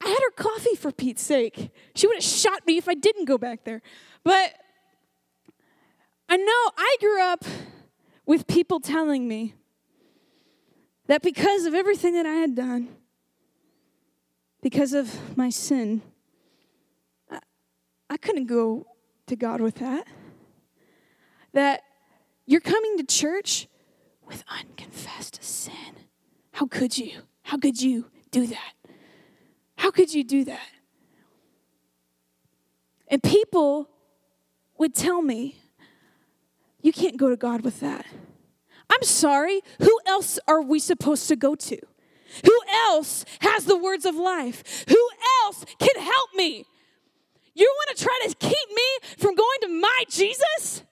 I 0.00 0.08
had 0.08 0.18
her 0.18 0.30
coffee 0.30 0.76
for 0.76 0.92
Pete's 0.92 1.22
sake. 1.22 1.70
She 1.94 2.06
would 2.06 2.16
have 2.16 2.24
shot 2.24 2.66
me 2.66 2.76
if 2.76 2.88
I 2.88 2.94
didn't 2.94 3.24
go 3.24 3.38
back 3.38 3.64
there. 3.64 3.82
But 4.24 4.54
I 6.28 6.36
know 6.36 6.70
I 6.76 6.96
grew 7.00 7.22
up 7.22 7.44
with 8.26 8.46
people 8.46 8.80
telling 8.80 9.26
me 9.26 9.54
that 11.06 11.22
because 11.22 11.64
of 11.64 11.74
everything 11.74 12.14
that 12.14 12.26
I 12.26 12.34
had 12.34 12.54
done, 12.54 12.88
because 14.62 14.92
of 14.92 15.36
my 15.36 15.50
sin, 15.50 16.02
I, 17.30 17.38
I 18.10 18.16
couldn't 18.18 18.46
go 18.46 18.86
to 19.26 19.36
God 19.36 19.60
with 19.60 19.76
that 19.76 20.06
that 21.52 21.82
you're 22.46 22.60
coming 22.60 22.96
to 22.98 23.04
church 23.04 23.68
with 24.26 24.44
unconfessed 24.48 25.42
sin. 25.42 25.72
How 26.52 26.66
could 26.66 26.96
you? 26.98 27.22
How 27.42 27.56
could 27.56 27.80
you 27.80 28.06
do 28.30 28.46
that? 28.46 28.72
How 29.76 29.90
could 29.90 30.12
you 30.12 30.24
do 30.24 30.44
that? 30.44 30.68
And 33.08 33.22
people 33.22 33.88
would 34.76 34.94
tell 34.94 35.22
me, 35.22 35.56
you 36.82 36.92
can't 36.92 37.16
go 37.16 37.28
to 37.28 37.36
God 37.36 37.62
with 37.62 37.80
that. 37.80 38.06
I'm 38.90 39.02
sorry, 39.02 39.60
who 39.80 39.98
else 40.06 40.38
are 40.46 40.62
we 40.62 40.78
supposed 40.78 41.28
to 41.28 41.36
go 41.36 41.54
to? 41.54 41.78
Who 42.44 42.60
else 42.88 43.24
has 43.40 43.64
the 43.64 43.76
words 43.76 44.04
of 44.04 44.14
life? 44.14 44.84
Who 44.88 45.08
else 45.44 45.64
can 45.78 46.02
help 46.02 46.30
me? 46.36 46.64
You 47.54 47.72
want 47.76 47.96
to 47.96 48.04
try 48.04 48.26
to 48.26 48.34
keep 48.34 48.68
me 48.74 49.08
from 49.16 49.34
going 49.34 49.58
to 49.62 49.68
my 49.68 50.04
Jesus? 50.08 50.82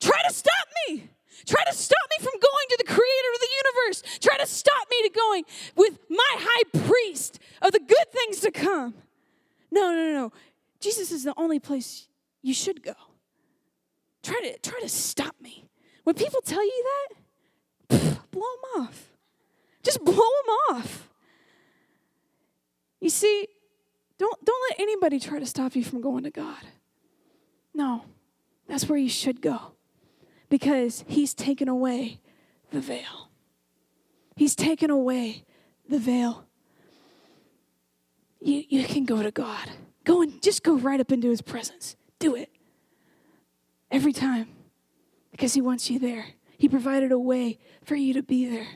Try 0.00 0.20
to 0.28 0.34
stop 0.34 0.68
me. 0.88 1.08
Try 1.46 1.62
to 1.64 1.74
stop 1.74 2.08
me 2.10 2.24
from 2.24 2.32
going 2.40 2.66
to 2.70 2.76
the 2.78 2.84
creator 2.84 3.30
of 3.34 3.40
the 3.40 3.48
universe. 3.64 4.18
Try 4.20 4.36
to 4.38 4.46
stop 4.46 4.88
me 4.90 5.08
to 5.08 5.10
going 5.10 5.44
with 5.76 5.98
my 6.08 6.36
high 6.38 6.80
priest 6.86 7.38
of 7.62 7.72
the 7.72 7.78
good 7.78 8.12
things 8.12 8.40
to 8.40 8.50
come. 8.50 8.94
No, 9.70 9.92
no, 9.92 10.12
no. 10.12 10.32
Jesus 10.80 11.12
is 11.12 11.24
the 11.24 11.34
only 11.36 11.58
place 11.58 12.08
you 12.42 12.54
should 12.54 12.82
go. 12.82 12.94
Try 14.22 14.40
to 14.40 14.58
try 14.58 14.80
to 14.80 14.88
stop 14.88 15.36
me. 15.40 15.68
When 16.04 16.14
people 16.14 16.40
tell 16.40 16.64
you 16.64 16.84
that, 17.88 18.18
blow 18.30 18.40
them 18.40 18.82
off. 18.82 19.12
Just 19.82 20.04
blow 20.04 20.14
them 20.14 20.76
off. 20.76 21.08
You 23.00 23.10
see, 23.10 23.46
don't 24.18 24.44
don't 24.44 24.70
let 24.70 24.80
anybody 24.80 25.20
try 25.20 25.38
to 25.38 25.46
stop 25.46 25.76
you 25.76 25.84
from 25.84 26.00
going 26.00 26.24
to 26.24 26.30
God. 26.30 26.64
No. 27.72 28.04
That's 28.68 28.88
where 28.88 28.98
you 28.98 29.08
should 29.08 29.40
go 29.40 29.75
because 30.48 31.04
he's 31.06 31.34
taken 31.34 31.68
away 31.68 32.20
the 32.70 32.80
veil. 32.80 33.30
He's 34.36 34.54
taken 34.54 34.90
away 34.90 35.44
the 35.88 35.98
veil. 35.98 36.44
You, 38.40 38.64
you 38.68 38.84
can 38.84 39.04
go 39.04 39.22
to 39.22 39.30
God. 39.30 39.70
Go 40.04 40.22
and 40.22 40.40
just 40.42 40.62
go 40.62 40.76
right 40.76 41.00
up 41.00 41.10
into 41.10 41.30
his 41.30 41.42
presence. 41.42 41.96
Do 42.18 42.36
it. 42.36 42.50
Every 43.90 44.12
time. 44.12 44.48
Because 45.30 45.54
he 45.54 45.60
wants 45.60 45.90
you 45.90 45.98
there. 45.98 46.26
He 46.58 46.68
provided 46.68 47.12
a 47.12 47.18
way 47.18 47.58
for 47.84 47.96
you 47.96 48.14
to 48.14 48.22
be 48.22 48.48
there. 48.48 48.68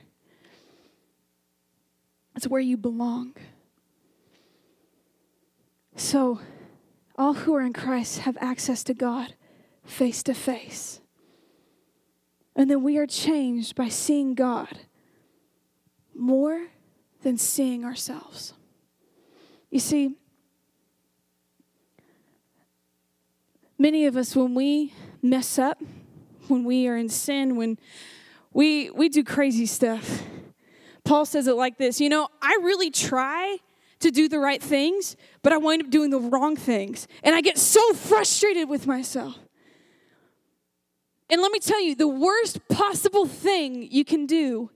It's 2.36 2.48
where 2.48 2.60
you 2.60 2.76
belong. 2.76 3.34
So, 5.96 6.40
all 7.16 7.34
who 7.34 7.54
are 7.54 7.60
in 7.60 7.72
Christ 7.72 8.20
have 8.20 8.38
access 8.40 8.82
to 8.84 8.94
God 8.94 9.34
face 9.84 10.22
to 10.22 10.34
face. 10.34 11.00
And 12.56 12.70
then 12.70 12.82
we 12.82 12.98
are 12.98 13.06
changed 13.06 13.74
by 13.74 13.88
seeing 13.88 14.34
God 14.34 14.80
more 16.14 16.66
than 17.22 17.36
seeing 17.38 17.84
ourselves. 17.84 18.54
You 19.70 19.80
see, 19.80 20.16
many 23.78 24.06
of 24.06 24.16
us, 24.16 24.34
when 24.34 24.54
we 24.54 24.92
mess 25.22 25.58
up, 25.58 25.82
when 26.48 26.64
we 26.64 26.88
are 26.88 26.96
in 26.96 27.08
sin, 27.08 27.56
when 27.56 27.78
we, 28.52 28.90
we 28.90 29.08
do 29.08 29.22
crazy 29.22 29.66
stuff, 29.66 30.22
Paul 31.04 31.24
says 31.24 31.46
it 31.46 31.54
like 31.54 31.78
this 31.78 32.00
You 32.00 32.08
know, 32.08 32.28
I 32.42 32.58
really 32.62 32.90
try 32.90 33.58
to 34.00 34.10
do 34.10 34.28
the 34.28 34.38
right 34.38 34.62
things, 34.62 35.16
but 35.42 35.52
I 35.52 35.58
wind 35.58 35.82
up 35.82 35.90
doing 35.90 36.10
the 36.10 36.20
wrong 36.20 36.56
things. 36.56 37.06
And 37.22 37.34
I 37.34 37.40
get 37.40 37.58
so 37.58 37.92
frustrated 37.92 38.68
with 38.68 38.86
myself. 38.86 39.38
And 41.30 41.40
let 41.40 41.52
me 41.52 41.60
tell 41.60 41.80
you, 41.80 41.94
the 41.94 42.08
worst 42.08 42.66
possible 42.68 43.26
thing 43.26 43.86
you 43.90 44.04
can 44.04 44.26
do 44.26 44.70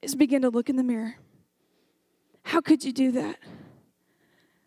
is 0.00 0.14
begin 0.14 0.42
to 0.42 0.48
look 0.48 0.70
in 0.70 0.76
the 0.76 0.82
mirror. 0.82 1.16
How 2.42 2.60
could 2.60 2.84
you 2.84 2.92
do 2.92 3.12
that? 3.12 3.36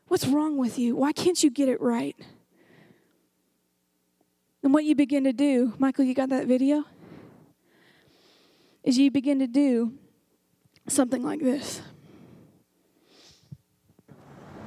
What's 0.07 0.27
wrong 0.27 0.57
with 0.57 0.77
you? 0.77 0.95
Why 0.95 1.11
can't 1.11 1.41
you 1.41 1.49
get 1.49 1.69
it 1.69 1.81
right? 1.81 2.15
And 4.61 4.73
what 4.73 4.83
you 4.83 4.95
begin 4.95 5.23
to 5.23 5.33
do, 5.33 5.73
Michael, 5.79 6.05
you 6.05 6.13
got 6.13 6.29
that 6.29 6.45
video? 6.45 6.83
Is 8.83 8.97
you 8.97 9.09
begin 9.09 9.39
to 9.39 9.47
do 9.47 9.93
something 10.87 11.23
like 11.23 11.39
this. 11.39 11.81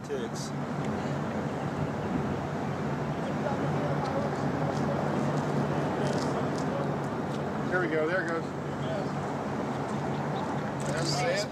Ticks. 0.04 0.50
There 7.76 7.86
we 7.86 7.94
go. 7.94 8.08
There 8.08 8.24
it 8.24 8.28
goes. 8.28 8.44
That's 10.86 11.20
it. 11.20 11.46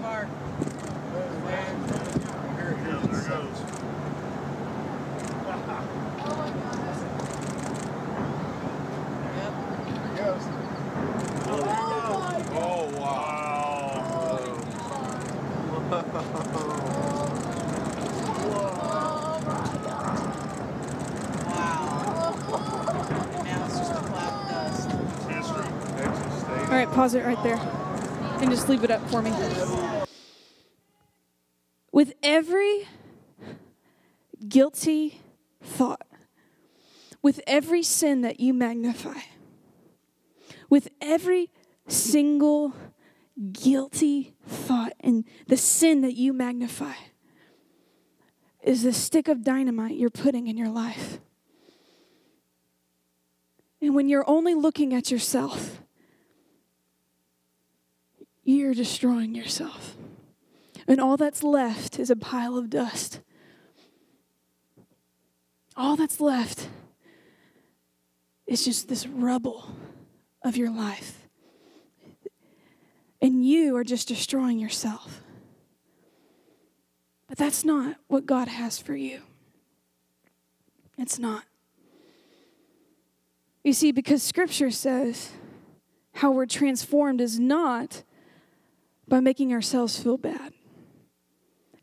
Here 2.55 2.71
it 2.71 2.79
Yeah, 2.83 2.97
is. 2.97 3.03
there 3.05 3.19
it 3.19 3.27
goes. 3.29 3.59
There 9.85 10.05
it 10.09 10.17
goes. 10.17 10.43
Oh, 12.57 12.89
wow. 12.99 14.41
Now 23.43 23.65
it's 23.65 23.77
just 23.77 23.91
a 23.91 23.95
cloud 23.95 24.33
of 24.41 24.49
dust. 24.49 24.89
History, 25.29 25.69
Texas 25.97 26.41
State. 26.41 26.64
All 26.75 26.85
right, 26.85 26.93
pause 26.93 27.13
it 27.13 27.23
right 27.23 27.41
there 27.41 27.55
and 27.55 28.51
just 28.51 28.67
leave 28.67 28.83
it 28.83 28.91
up 28.91 28.99
for 29.09 29.21
me. 29.21 29.31
With 31.93 32.15
every 32.21 32.89
guilty 34.45 35.21
thought, 35.63 36.05
with 37.21 37.39
every 37.47 37.81
sin 37.81 38.23
that 38.23 38.41
you 38.41 38.53
magnify, 38.53 39.19
with 40.69 40.89
every 40.99 41.49
single 41.87 42.73
guilty 43.53 44.33
thought 44.45 44.91
and 44.99 45.23
the 45.47 45.55
sin 45.55 46.01
that 46.01 46.15
you 46.15 46.33
magnify, 46.33 46.95
is 48.63 48.83
the 48.83 48.91
stick 48.91 49.29
of 49.29 49.45
dynamite 49.45 49.95
you're 49.95 50.09
putting 50.09 50.47
in 50.47 50.57
your 50.57 50.67
life. 50.67 51.21
And 53.81 53.95
when 53.95 54.09
you're 54.09 54.29
only 54.29 54.53
looking 54.53 54.93
at 54.93 55.09
yourself, 55.09 55.79
you're 58.45 58.73
destroying 58.73 59.35
yourself. 59.35 59.95
And 60.87 61.01
all 61.01 61.17
that's 61.17 61.43
left 61.43 61.99
is 61.99 62.09
a 62.09 62.15
pile 62.15 62.57
of 62.57 62.69
dust. 62.69 63.19
All 65.75 65.95
that's 65.95 66.21
left 66.21 66.69
is 68.47 68.63
just 68.63 68.87
this 68.87 69.07
rubble 69.07 69.75
of 70.43 70.55
your 70.55 70.69
life. 70.69 71.27
And 73.21 73.43
you 73.43 73.75
are 73.75 73.83
just 73.83 74.07
destroying 74.07 74.59
yourself. 74.59 75.21
But 77.27 77.39
that's 77.39 77.65
not 77.65 77.97
what 78.07 78.27
God 78.27 78.47
has 78.47 78.77
for 78.77 78.95
you. 78.95 79.21
It's 80.97 81.17
not. 81.17 81.43
You 83.63 83.73
see, 83.73 83.91
because 83.91 84.21
scripture 84.21 84.69
says 84.69 85.31
how 86.13 86.31
we're 86.31 86.45
transformed 86.45 87.19
is 87.19 87.39
not 87.39 88.03
by 89.07 89.19
making 89.19 89.53
ourselves 89.53 90.01
feel 90.01 90.17
bad, 90.17 90.53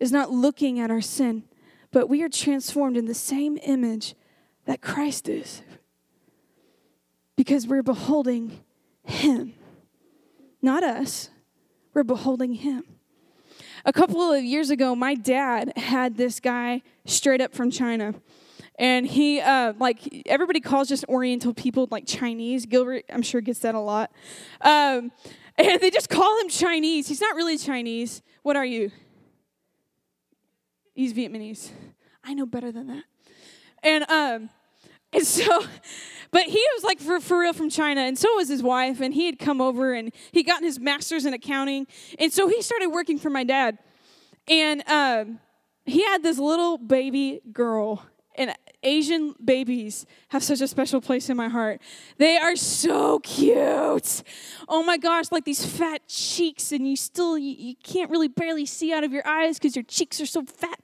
is 0.00 0.12
not 0.12 0.30
looking 0.30 0.80
at 0.80 0.90
our 0.90 1.00
sin, 1.00 1.44
but 1.90 2.08
we 2.08 2.22
are 2.22 2.28
transformed 2.28 2.96
in 2.96 3.06
the 3.06 3.14
same 3.14 3.58
image 3.62 4.14
that 4.64 4.80
Christ 4.80 5.28
is 5.28 5.62
because 7.36 7.66
we're 7.66 7.82
beholding 7.82 8.60
Him, 9.04 9.54
not 10.60 10.82
us. 10.84 11.30
We're 11.94 12.04
beholding 12.04 12.54
Him. 12.54 12.84
A 13.84 13.92
couple 13.92 14.32
of 14.32 14.42
years 14.44 14.70
ago, 14.70 14.94
my 14.94 15.14
dad 15.14 15.72
had 15.76 16.16
this 16.16 16.40
guy 16.40 16.82
straight 17.04 17.40
up 17.40 17.52
from 17.52 17.70
China. 17.70 18.14
And 18.78 19.06
he, 19.06 19.40
uh, 19.40 19.74
like, 19.78 20.24
everybody 20.26 20.60
calls 20.60 20.88
just 20.88 21.04
Oriental 21.08 21.52
people 21.52 21.88
like 21.90 22.06
Chinese. 22.06 22.64
Gilbert, 22.64 23.04
I'm 23.10 23.22
sure, 23.22 23.40
gets 23.40 23.58
that 23.60 23.74
a 23.74 23.80
lot. 23.80 24.10
Um, 24.60 25.12
and 25.58 25.80
they 25.80 25.90
just 25.90 26.08
call 26.08 26.40
him 26.40 26.48
Chinese. 26.48 27.08
He's 27.08 27.20
not 27.20 27.34
really 27.36 27.58
Chinese. 27.58 28.22
What 28.42 28.56
are 28.56 28.64
you? 28.64 28.90
He's 30.94 31.12
Vietnamese. 31.12 31.70
I 32.24 32.34
know 32.34 32.46
better 32.46 32.70
than 32.70 32.86
that. 32.88 33.04
And, 33.82 34.08
um, 34.10 34.50
and 35.12 35.26
so, 35.26 35.64
but 36.30 36.44
he 36.44 36.64
was 36.74 36.84
like 36.84 37.00
for, 37.00 37.20
for 37.20 37.38
real 37.38 37.52
from 37.52 37.68
China, 37.68 38.02
and 38.02 38.18
so 38.18 38.32
was 38.34 38.48
his 38.48 38.62
wife. 38.62 39.00
And 39.00 39.12
he 39.12 39.26
had 39.26 39.38
come 39.38 39.60
over 39.60 39.92
and 39.92 40.12
he 40.32 40.42
gotten 40.42 40.64
his 40.64 40.78
master's 40.78 41.26
in 41.26 41.34
accounting. 41.34 41.86
And 42.18 42.32
so 42.32 42.48
he 42.48 42.62
started 42.62 42.88
working 42.88 43.18
for 43.18 43.30
my 43.30 43.44
dad. 43.44 43.78
And 44.48 44.86
um, 44.88 45.40
he 45.84 46.02
had 46.02 46.22
this 46.22 46.38
little 46.38 46.78
baby 46.78 47.40
girl. 47.52 48.06
And 48.34 48.54
Asian 48.82 49.34
babies 49.42 50.06
have 50.28 50.42
such 50.42 50.60
a 50.60 50.68
special 50.68 51.00
place 51.00 51.28
in 51.28 51.36
my 51.36 51.48
heart. 51.48 51.80
They 52.18 52.36
are 52.36 52.56
so 52.56 53.20
cute. 53.20 54.22
Oh 54.68 54.82
my 54.82 54.96
gosh, 54.96 55.30
like 55.30 55.44
these 55.44 55.64
fat 55.64 56.06
cheeks, 56.08 56.72
and 56.72 56.88
you 56.88 56.96
still 56.96 57.38
you, 57.38 57.54
you 57.56 57.74
can't 57.82 58.10
really 58.10 58.28
barely 58.28 58.66
see 58.66 58.92
out 58.92 59.04
of 59.04 59.12
your 59.12 59.26
eyes 59.26 59.58
because 59.58 59.76
your 59.76 59.84
cheeks 59.84 60.20
are 60.20 60.26
so 60.26 60.44
fat. 60.44 60.80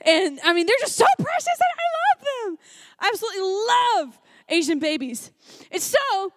And 0.00 0.38
I 0.44 0.52
mean, 0.52 0.66
they're 0.66 0.76
just 0.80 0.96
so 0.96 1.06
precious, 1.18 1.46
and 1.46 1.78
I 1.78 1.88
love 2.00 2.24
them. 2.24 2.58
I 3.00 3.08
absolutely 3.08 3.42
love 3.42 4.20
Asian 4.48 4.78
babies. 4.78 5.30
And 5.70 5.82
so 5.82 6.32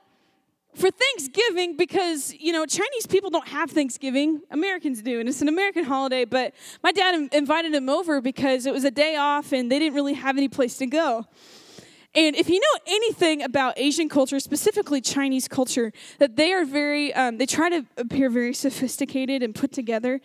for 0.76 0.90
Thanksgiving, 0.90 1.78
because 1.78 2.34
you 2.34 2.52
know 2.52 2.66
Chinese 2.66 3.08
people 3.08 3.30
don't 3.30 3.48
have 3.48 3.72
Thanksgiving, 3.72 4.42
Americans 4.52 5.02
do, 5.02 5.20
and 5.20 5.30
it's 5.30 5.42
an 5.42 5.48
American 5.48 5.84
holiday. 5.84 6.26
But 6.26 6.54
my 6.84 6.92
dad 6.92 7.30
invited 7.32 7.74
him 7.74 7.90
over 7.90 8.22
because 8.22 8.66
it 8.66 8.74
was 8.74 8.84
a 8.84 8.92
day 8.92 9.16
off, 9.16 9.52
and 9.52 9.72
they 9.72 9.80
didn't 9.80 9.96
really 9.96 10.14
have 10.14 10.38
any 10.38 10.48
place 10.48 10.78
to 10.78 10.86
go. 10.86 11.26
And 12.16 12.36
if 12.36 12.48
you 12.48 12.60
know 12.60 12.80
anything 12.86 13.42
about 13.42 13.74
Asian 13.78 14.08
culture, 14.08 14.40
specifically 14.40 15.02
Chinese 15.02 15.48
culture, 15.48 15.92
that 16.20 16.36
they 16.36 16.54
are 16.54 16.64
very, 16.64 17.14
um, 17.14 17.38
they 17.38 17.48
try 17.48 17.70
to 17.70 17.86
appear 17.98 18.30
very 18.30 18.54
sophisticated 18.54 19.42
and 19.42 19.56
put 19.56 19.72
together, 19.72 20.22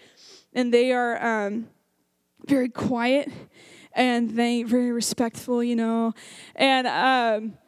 and 0.53 0.73
they 0.73 0.93
are 0.93 1.47
um, 1.47 1.69
very 2.47 2.69
quiet 2.69 3.31
and 3.95 4.37
they 4.37 4.63
very 4.63 4.93
respectful, 4.93 5.63
you 5.63 5.77
know, 5.77 6.15
and. 6.55 6.87
Um, 6.87 7.59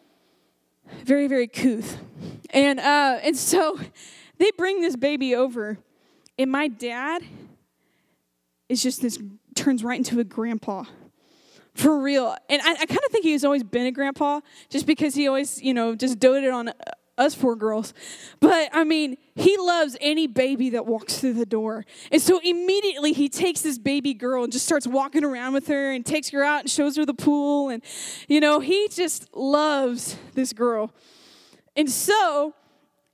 very 1.05 1.26
very 1.26 1.46
couth. 1.46 1.98
And 2.50 2.81
uh 2.81 3.18
and 3.22 3.37
so 3.37 3.79
they 4.38 4.50
bring 4.57 4.81
this 4.81 4.96
baby 4.96 5.35
over 5.35 5.79
and 6.38 6.50
my 6.50 6.68
dad 6.68 7.22
is 8.68 8.83
just 8.83 9.03
this 9.03 9.18
turns 9.55 9.85
right 9.85 9.98
into 9.98 10.20
a 10.20 10.24
grandpa. 10.24 10.85
For 11.74 11.98
real. 11.98 12.37
And 12.48 12.61
i, 12.62 12.72
I 12.72 12.87
kind 12.87 13.00
of 13.05 13.12
think 13.12 13.24
he's 13.24 13.44
always 13.44 13.62
been 13.62 13.87
a 13.87 13.92
grandpa 13.92 14.40
just 14.68 14.87
because 14.87 15.14
he 15.14 15.29
always 15.29 15.61
you 15.62 15.74
know 15.74 15.94
just 15.94 16.18
doted 16.18 16.50
on 16.50 16.72
us 17.20 17.35
four 17.35 17.54
girls. 17.54 17.92
But 18.40 18.70
i 18.72 18.83
mean 18.83 19.16
he 19.37 19.56
loves 19.56 19.96
any 20.00 20.26
baby 20.26 20.70
that 20.70 20.87
walks 20.87 21.18
through 21.18 21.35
the 21.35 21.46
door. 21.46 21.85
And 22.11 22.20
so 22.20 22.40
immediately 22.42 23.12
he 23.12 23.28
takes 23.28 23.61
this 23.61 23.78
baby 23.78 24.14
girl 24.14 24.42
and 24.42 24.52
just 24.52 24.66
starts 24.66 24.87
walking 24.87 25.24
around 25.24 25.52
with 25.52 25.68
her 25.68 25.92
and 25.92 26.04
takes 26.04 26.30
her 26.30 26.42
out 26.42 26.61
and 26.62 26.70
shows 26.70 26.96
her 26.96 27.06
the 27.06 27.14
pool. 27.14 27.68
And 27.68 27.83
you 28.26 28.40
know 28.40 28.61
he 28.61 28.88
just 28.88 29.35
loves 29.35 30.16
this 30.35 30.52
girl. 30.52 30.92
And 31.76 31.90
so 31.90 32.54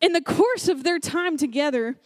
in 0.00 0.12
the 0.12 0.22
course 0.22 0.68
of 0.68 0.84
their 0.84 0.98
time 0.98 1.36
together 1.36 1.96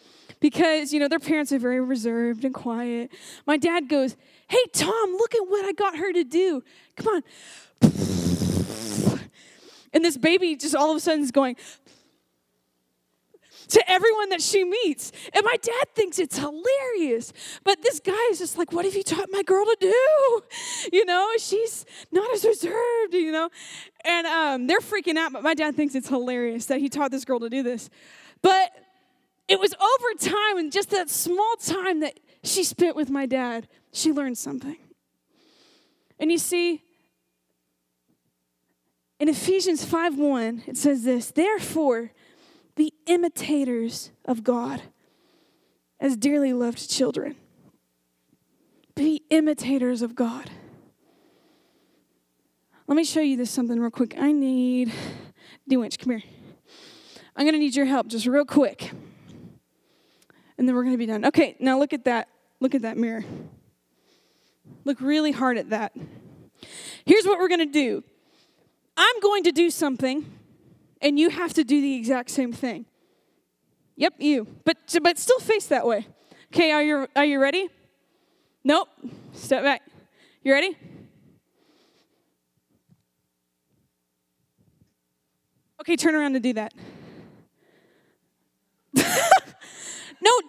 because 0.41 0.93
you 0.93 1.01
know 1.01 1.09
their 1.09 1.19
parents 1.19 1.53
are 1.53 1.59
very 1.59 1.81
reserved 1.81 2.45
and 2.45 2.55
quiet 2.55 3.11
my 3.47 3.59
dad 3.59 3.89
goes 3.89 4.17
hey 4.49 4.65
tom 4.73 5.13
look 5.13 5.35
at 5.35 5.43
what 5.43 5.67
i 5.67 5.73
got 5.73 5.97
her 5.97 6.13
to 6.13 6.25
do. 6.25 6.63
Come 6.97 7.07
on. 7.15 7.23
And 9.93 10.05
this 10.05 10.17
baby 10.17 10.57
just 10.57 10.75
all 10.75 10.91
of 10.91 10.97
a 10.97 11.01
sudden 11.01 11.23
is 11.23 11.31
going 11.31 11.57
to 13.71 13.91
everyone 13.91 14.29
that 14.31 14.43
she 14.43 14.65
meets. 14.65 15.13
And 15.33 15.45
my 15.45 15.57
dad 15.63 15.89
thinks 15.95 16.19
it's 16.19 16.39
hilarious. 16.39 17.33
But 17.65 17.83
this 17.83 18.01
guy 18.01 18.29
is 18.31 18.39
just 18.39 18.59
like, 18.59 18.73
What 18.73 18.85
have 18.85 18.95
you 18.95 19.03
taught 19.03 19.29
my 19.31 19.43
girl 19.43 19.65
to 19.65 19.77
do? 19.81 20.41
You 20.93 21.05
know, 21.05 21.29
she's 21.39 21.85
not 22.11 22.33
as 22.33 22.45
reserved, 22.45 23.13
you 23.13 23.31
know? 23.33 23.49
And 24.05 24.27
um, 24.27 24.67
they're 24.67 24.81
freaking 24.81 25.17
out, 25.17 25.33
but 25.33 25.43
my 25.43 25.55
dad 25.55 25.77
thinks 25.77 25.95
it's 25.95 26.09
hilarious 26.09 26.67
that 26.67 26.81
he 26.81 26.89
taught 26.89 27.11
this 27.11 27.25
girl 27.25 27.39
to 27.41 27.49
do 27.49 27.63
this. 27.63 27.91
But 28.43 28.73
it 29.47 29.61
was 29.61 29.75
over 29.75 30.35
time 30.35 30.59
and 30.59 30.73
just 30.73 30.91
that 30.91 31.11
small 31.11 31.55
time 31.57 32.01
that 32.01 32.19
she 32.43 32.65
spent 32.65 32.97
with 32.97 33.11
my 33.11 33.27
dad, 33.27 33.69
she 33.93 34.13
learned 34.13 34.39
something. 34.39 34.77
And 36.19 36.31
you 36.31 36.39
see, 36.39 36.83
in 39.19 39.29
Ephesians 39.29 39.85
5 39.85 40.19
1, 40.19 40.63
it 40.67 40.77
says 40.77 41.05
this 41.05 41.31
Therefore, 41.31 42.13
imitators 43.11 44.13
of 44.25 44.45
God 44.45 44.83
as 45.99 46.17
dearly 46.17 46.53
loved 46.53 46.89
children. 46.89 47.35
Be 48.95 49.25
imitators 49.31 50.01
of 50.01 50.15
God. 50.15 50.49
Let 52.87 52.95
me 52.95 53.03
show 53.03 53.21
you 53.21 53.37
this 53.37 53.51
something 53.51 53.81
real 53.81 53.91
quick. 53.91 54.15
I 54.17 54.31
need 54.31 54.93
Dewinch, 55.69 55.99
come 55.99 56.11
here. 56.11 56.23
I'm 57.35 57.47
gonna 57.47 57.59
need 57.59 57.75
your 57.75 57.87
help 57.87 58.07
just 58.07 58.27
real 58.27 58.45
quick. 58.45 58.93
And 60.57 60.69
then 60.69 60.77
we're 60.77 60.85
gonna 60.85 60.97
be 60.97 61.07
done. 61.07 61.25
Okay, 61.25 61.57
now 61.59 61.81
look 61.81 61.93
at 61.93 62.05
that. 62.05 62.29
Look 62.61 62.77
at 62.77 62.83
that 62.83 62.97
mirror. 62.97 63.25
Look 64.85 65.01
really 65.01 65.33
hard 65.33 65.59
at 65.59 65.71
that. 65.71 65.97
Here's 67.05 67.25
what 67.25 67.41
we're 67.41 67.49
gonna 67.49 67.67
do. 67.67 68.05
I'm 68.97 69.21
going 69.21 69.43
to 69.45 69.53
do 69.53 69.69
something, 69.71 70.31
and 71.03 71.19
you 71.19 71.31
have 71.31 71.55
to 71.55 71.65
do 71.65 71.81
the 71.81 71.97
exact 71.97 72.31
same 72.31 72.53
thing. 72.53 72.87
Yep, 74.01 74.15
you. 74.19 74.47
But 74.65 74.79
but 75.03 75.19
still 75.19 75.39
face 75.41 75.67
that 75.67 75.87
way. 75.87 76.07
Okay, 76.47 76.73
are 76.73 76.83
you 76.83 77.07
are 77.15 77.25
you 77.27 77.39
ready? 77.39 77.69
Nope. 78.65 78.89
Step 79.35 79.63
back. 79.63 79.83
You 80.43 80.55
ready? 80.55 80.75
Okay, 85.83 85.97
turn 85.97 86.15
around 86.15 86.35
and 86.35 86.43
do 86.43 86.55
that. 86.55 86.73
no, 88.95 89.03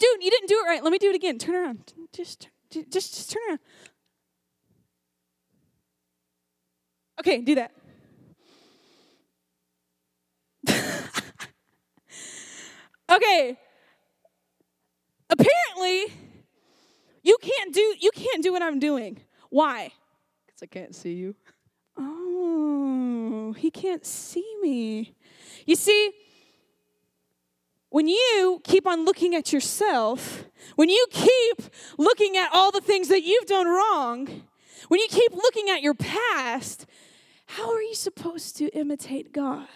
dude, 0.00 0.22
you 0.22 0.30
didn't 0.30 0.48
do 0.48 0.62
it 0.64 0.66
right. 0.66 0.82
Let 0.82 0.90
me 0.90 0.98
do 0.98 1.10
it 1.10 1.14
again. 1.14 1.36
Turn 1.36 1.54
around. 1.54 1.92
Just 2.14 2.48
just 2.70 2.90
just 2.90 3.32
turn 3.32 3.42
around. 3.48 3.58
Okay, 7.20 7.42
do 7.42 7.56
that. 7.56 7.72
okay. 13.16 13.58
Apparently, 15.30 16.12
you 17.22 17.36
can't 17.40 17.72
do 17.72 17.94
you 18.00 18.10
can't 18.14 18.42
do 18.42 18.52
what 18.52 18.62
I'm 18.62 18.78
doing. 18.78 19.20
Why? 19.50 19.92
Because 20.46 20.62
I 20.62 20.66
can't 20.66 20.94
see 20.94 21.14
you. 21.14 21.34
Oh, 21.96 23.54
he 23.56 23.70
can't 23.70 24.04
see 24.04 24.56
me. 24.60 25.14
You 25.66 25.76
see, 25.76 26.12
when 27.90 28.08
you 28.08 28.60
keep 28.64 28.86
on 28.86 29.04
looking 29.04 29.34
at 29.34 29.52
yourself, 29.52 30.44
when 30.76 30.88
you 30.88 31.06
keep 31.10 31.62
looking 31.98 32.36
at 32.36 32.48
all 32.52 32.70
the 32.70 32.80
things 32.80 33.08
that 33.08 33.22
you've 33.22 33.46
done 33.46 33.66
wrong, 33.66 34.42
when 34.88 35.00
you 35.00 35.08
keep 35.08 35.32
looking 35.32 35.68
at 35.68 35.82
your 35.82 35.94
past, 35.94 36.86
how 37.46 37.70
are 37.70 37.82
you 37.82 37.94
supposed 37.94 38.56
to 38.56 38.68
imitate 38.68 39.32
God? 39.32 39.68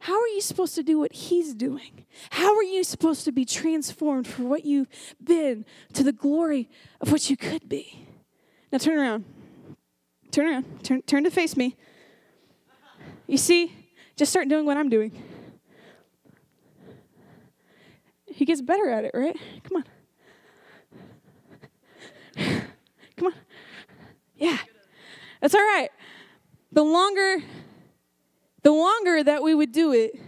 How 0.00 0.18
are 0.18 0.28
you 0.28 0.40
supposed 0.40 0.74
to 0.76 0.82
do 0.82 0.98
what 0.98 1.12
He's 1.12 1.54
doing? 1.54 2.06
How 2.30 2.56
are 2.56 2.62
you 2.62 2.84
supposed 2.84 3.24
to 3.26 3.32
be 3.32 3.44
transformed 3.44 4.26
from 4.26 4.48
what 4.48 4.64
you've 4.64 4.88
been 5.22 5.66
to 5.92 6.02
the 6.02 6.12
glory 6.12 6.70
of 7.00 7.12
what 7.12 7.28
you 7.28 7.36
could 7.36 7.68
be? 7.68 8.06
Now 8.72 8.78
turn 8.78 8.98
around. 8.98 9.24
Turn 10.30 10.46
around. 10.46 10.84
Turn, 10.84 11.02
turn 11.02 11.24
to 11.24 11.30
face 11.30 11.54
me. 11.54 11.76
You 13.26 13.36
see, 13.36 13.72
just 14.16 14.30
start 14.30 14.48
doing 14.48 14.64
what 14.64 14.78
I'm 14.78 14.88
doing. 14.88 15.12
He 18.26 18.46
gets 18.46 18.62
better 18.62 18.88
at 18.88 19.04
it, 19.04 19.10
right? 19.12 19.36
Come 19.64 19.76
on. 19.76 19.84
Come 23.16 23.26
on. 23.26 23.34
Yeah. 24.36 24.56
That's 25.42 25.54
all 25.54 25.60
right. 25.60 25.90
The 26.72 26.82
longer 26.82 27.42
the 28.62 28.72
longer 28.72 29.22
that 29.22 29.42
we 29.42 29.54
would 29.54 29.72
do 29.72 29.92
it, 29.92 30.18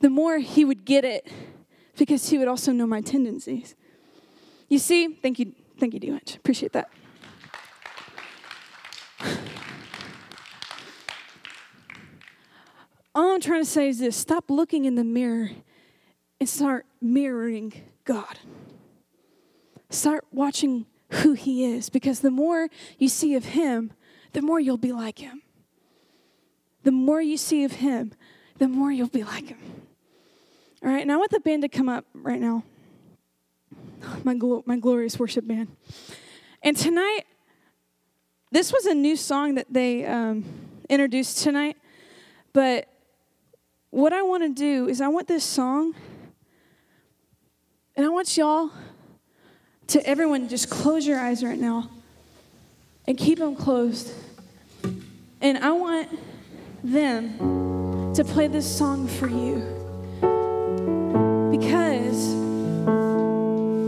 the 0.00 0.10
more 0.10 0.38
he 0.38 0.64
would 0.64 0.84
get 0.84 1.04
it 1.04 1.28
because 1.96 2.28
he 2.28 2.38
would 2.38 2.48
also 2.48 2.72
know 2.72 2.86
my 2.86 3.00
tendencies. 3.00 3.74
You 4.68 4.78
see, 4.78 5.08
thank 5.08 5.38
you, 5.38 5.52
thank 5.78 5.94
you, 5.94 6.00
Dewich. 6.00 6.36
Appreciate 6.36 6.72
that. 6.72 6.90
All 13.14 13.34
I'm 13.34 13.40
trying 13.40 13.60
to 13.60 13.68
say 13.68 13.88
is 13.88 13.98
this 13.98 14.16
stop 14.16 14.50
looking 14.50 14.86
in 14.86 14.94
the 14.94 15.04
mirror 15.04 15.50
and 16.40 16.48
start 16.48 16.86
mirroring 17.00 17.72
God. 18.04 18.38
Start 19.90 20.24
watching 20.32 20.86
who 21.10 21.34
He 21.34 21.64
is 21.64 21.90
because 21.90 22.20
the 22.20 22.30
more 22.30 22.68
you 22.98 23.08
see 23.08 23.34
of 23.34 23.44
Him, 23.44 23.92
the 24.32 24.40
more 24.40 24.58
you'll 24.58 24.78
be 24.78 24.92
like 24.92 25.18
Him. 25.18 25.42
The 26.82 26.92
more 26.92 27.20
you 27.20 27.36
see 27.36 27.64
of 27.64 27.72
Him, 27.72 28.12
the 28.58 28.68
more 28.68 28.90
you'll 28.90 29.08
be 29.08 29.24
like 29.24 29.48
Him. 29.48 29.58
All 30.84 30.90
right, 30.90 31.06
now 31.06 31.14
I 31.14 31.16
want 31.16 31.30
the 31.30 31.40
band 31.40 31.62
to 31.62 31.68
come 31.68 31.88
up 31.88 32.04
right 32.12 32.40
now. 32.40 32.64
My, 34.24 34.34
my 34.66 34.76
glorious 34.78 35.18
worship 35.18 35.46
band. 35.46 35.68
And 36.62 36.76
tonight, 36.76 37.22
this 38.50 38.72
was 38.72 38.86
a 38.86 38.94
new 38.94 39.16
song 39.16 39.54
that 39.54 39.66
they 39.70 40.04
um, 40.04 40.44
introduced 40.88 41.42
tonight, 41.42 41.76
but 42.52 42.88
what 43.90 44.12
I 44.12 44.22
want 44.22 44.42
to 44.42 44.48
do 44.48 44.88
is 44.88 45.00
I 45.00 45.08
want 45.08 45.28
this 45.28 45.44
song, 45.44 45.94
and 47.96 48.04
I 48.04 48.08
want 48.08 48.36
y'all 48.36 48.70
to 49.88 50.06
everyone 50.06 50.48
just 50.48 50.70
close 50.70 51.06
your 51.06 51.18
eyes 51.18 51.44
right 51.44 51.58
now 51.58 51.90
and 53.06 53.18
keep 53.18 53.38
them 53.38 53.54
closed. 53.54 54.12
And 55.40 55.58
I 55.58 55.72
want 55.72 56.08
them 56.82 58.12
to 58.14 58.24
play 58.24 58.46
this 58.46 58.66
song 58.66 59.06
for 59.06 59.28
you 59.28 59.56
because 61.50 62.34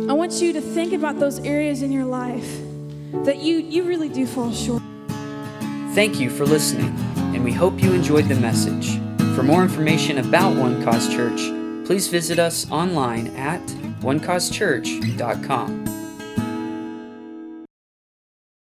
I 0.08 0.12
want 0.12 0.32
you 0.34 0.52
to 0.52 0.60
think 0.60 0.92
about 0.92 1.18
those 1.18 1.40
areas 1.40 1.82
in 1.82 1.90
your 1.90 2.04
life 2.04 2.60
that 3.24 3.38
you, 3.38 3.56
you 3.56 3.84
really 3.84 4.08
do 4.08 4.26
fall 4.26 4.52
short. 4.52 4.82
Thank 5.94 6.20
you 6.20 6.30
for 6.30 6.44
listening, 6.44 6.94
and 7.16 7.44
we 7.44 7.52
hope 7.52 7.82
you 7.82 7.92
enjoyed 7.92 8.28
the 8.28 8.34
message. 8.34 8.98
For 9.34 9.42
more 9.42 9.62
information 9.62 10.18
about 10.18 10.56
One 10.56 10.82
Cause 10.84 11.08
Church, 11.08 11.40
please 11.86 12.08
visit 12.08 12.38
us 12.38 12.70
online 12.70 13.28
at 13.36 13.64
onecausechurch.com. 14.00 15.83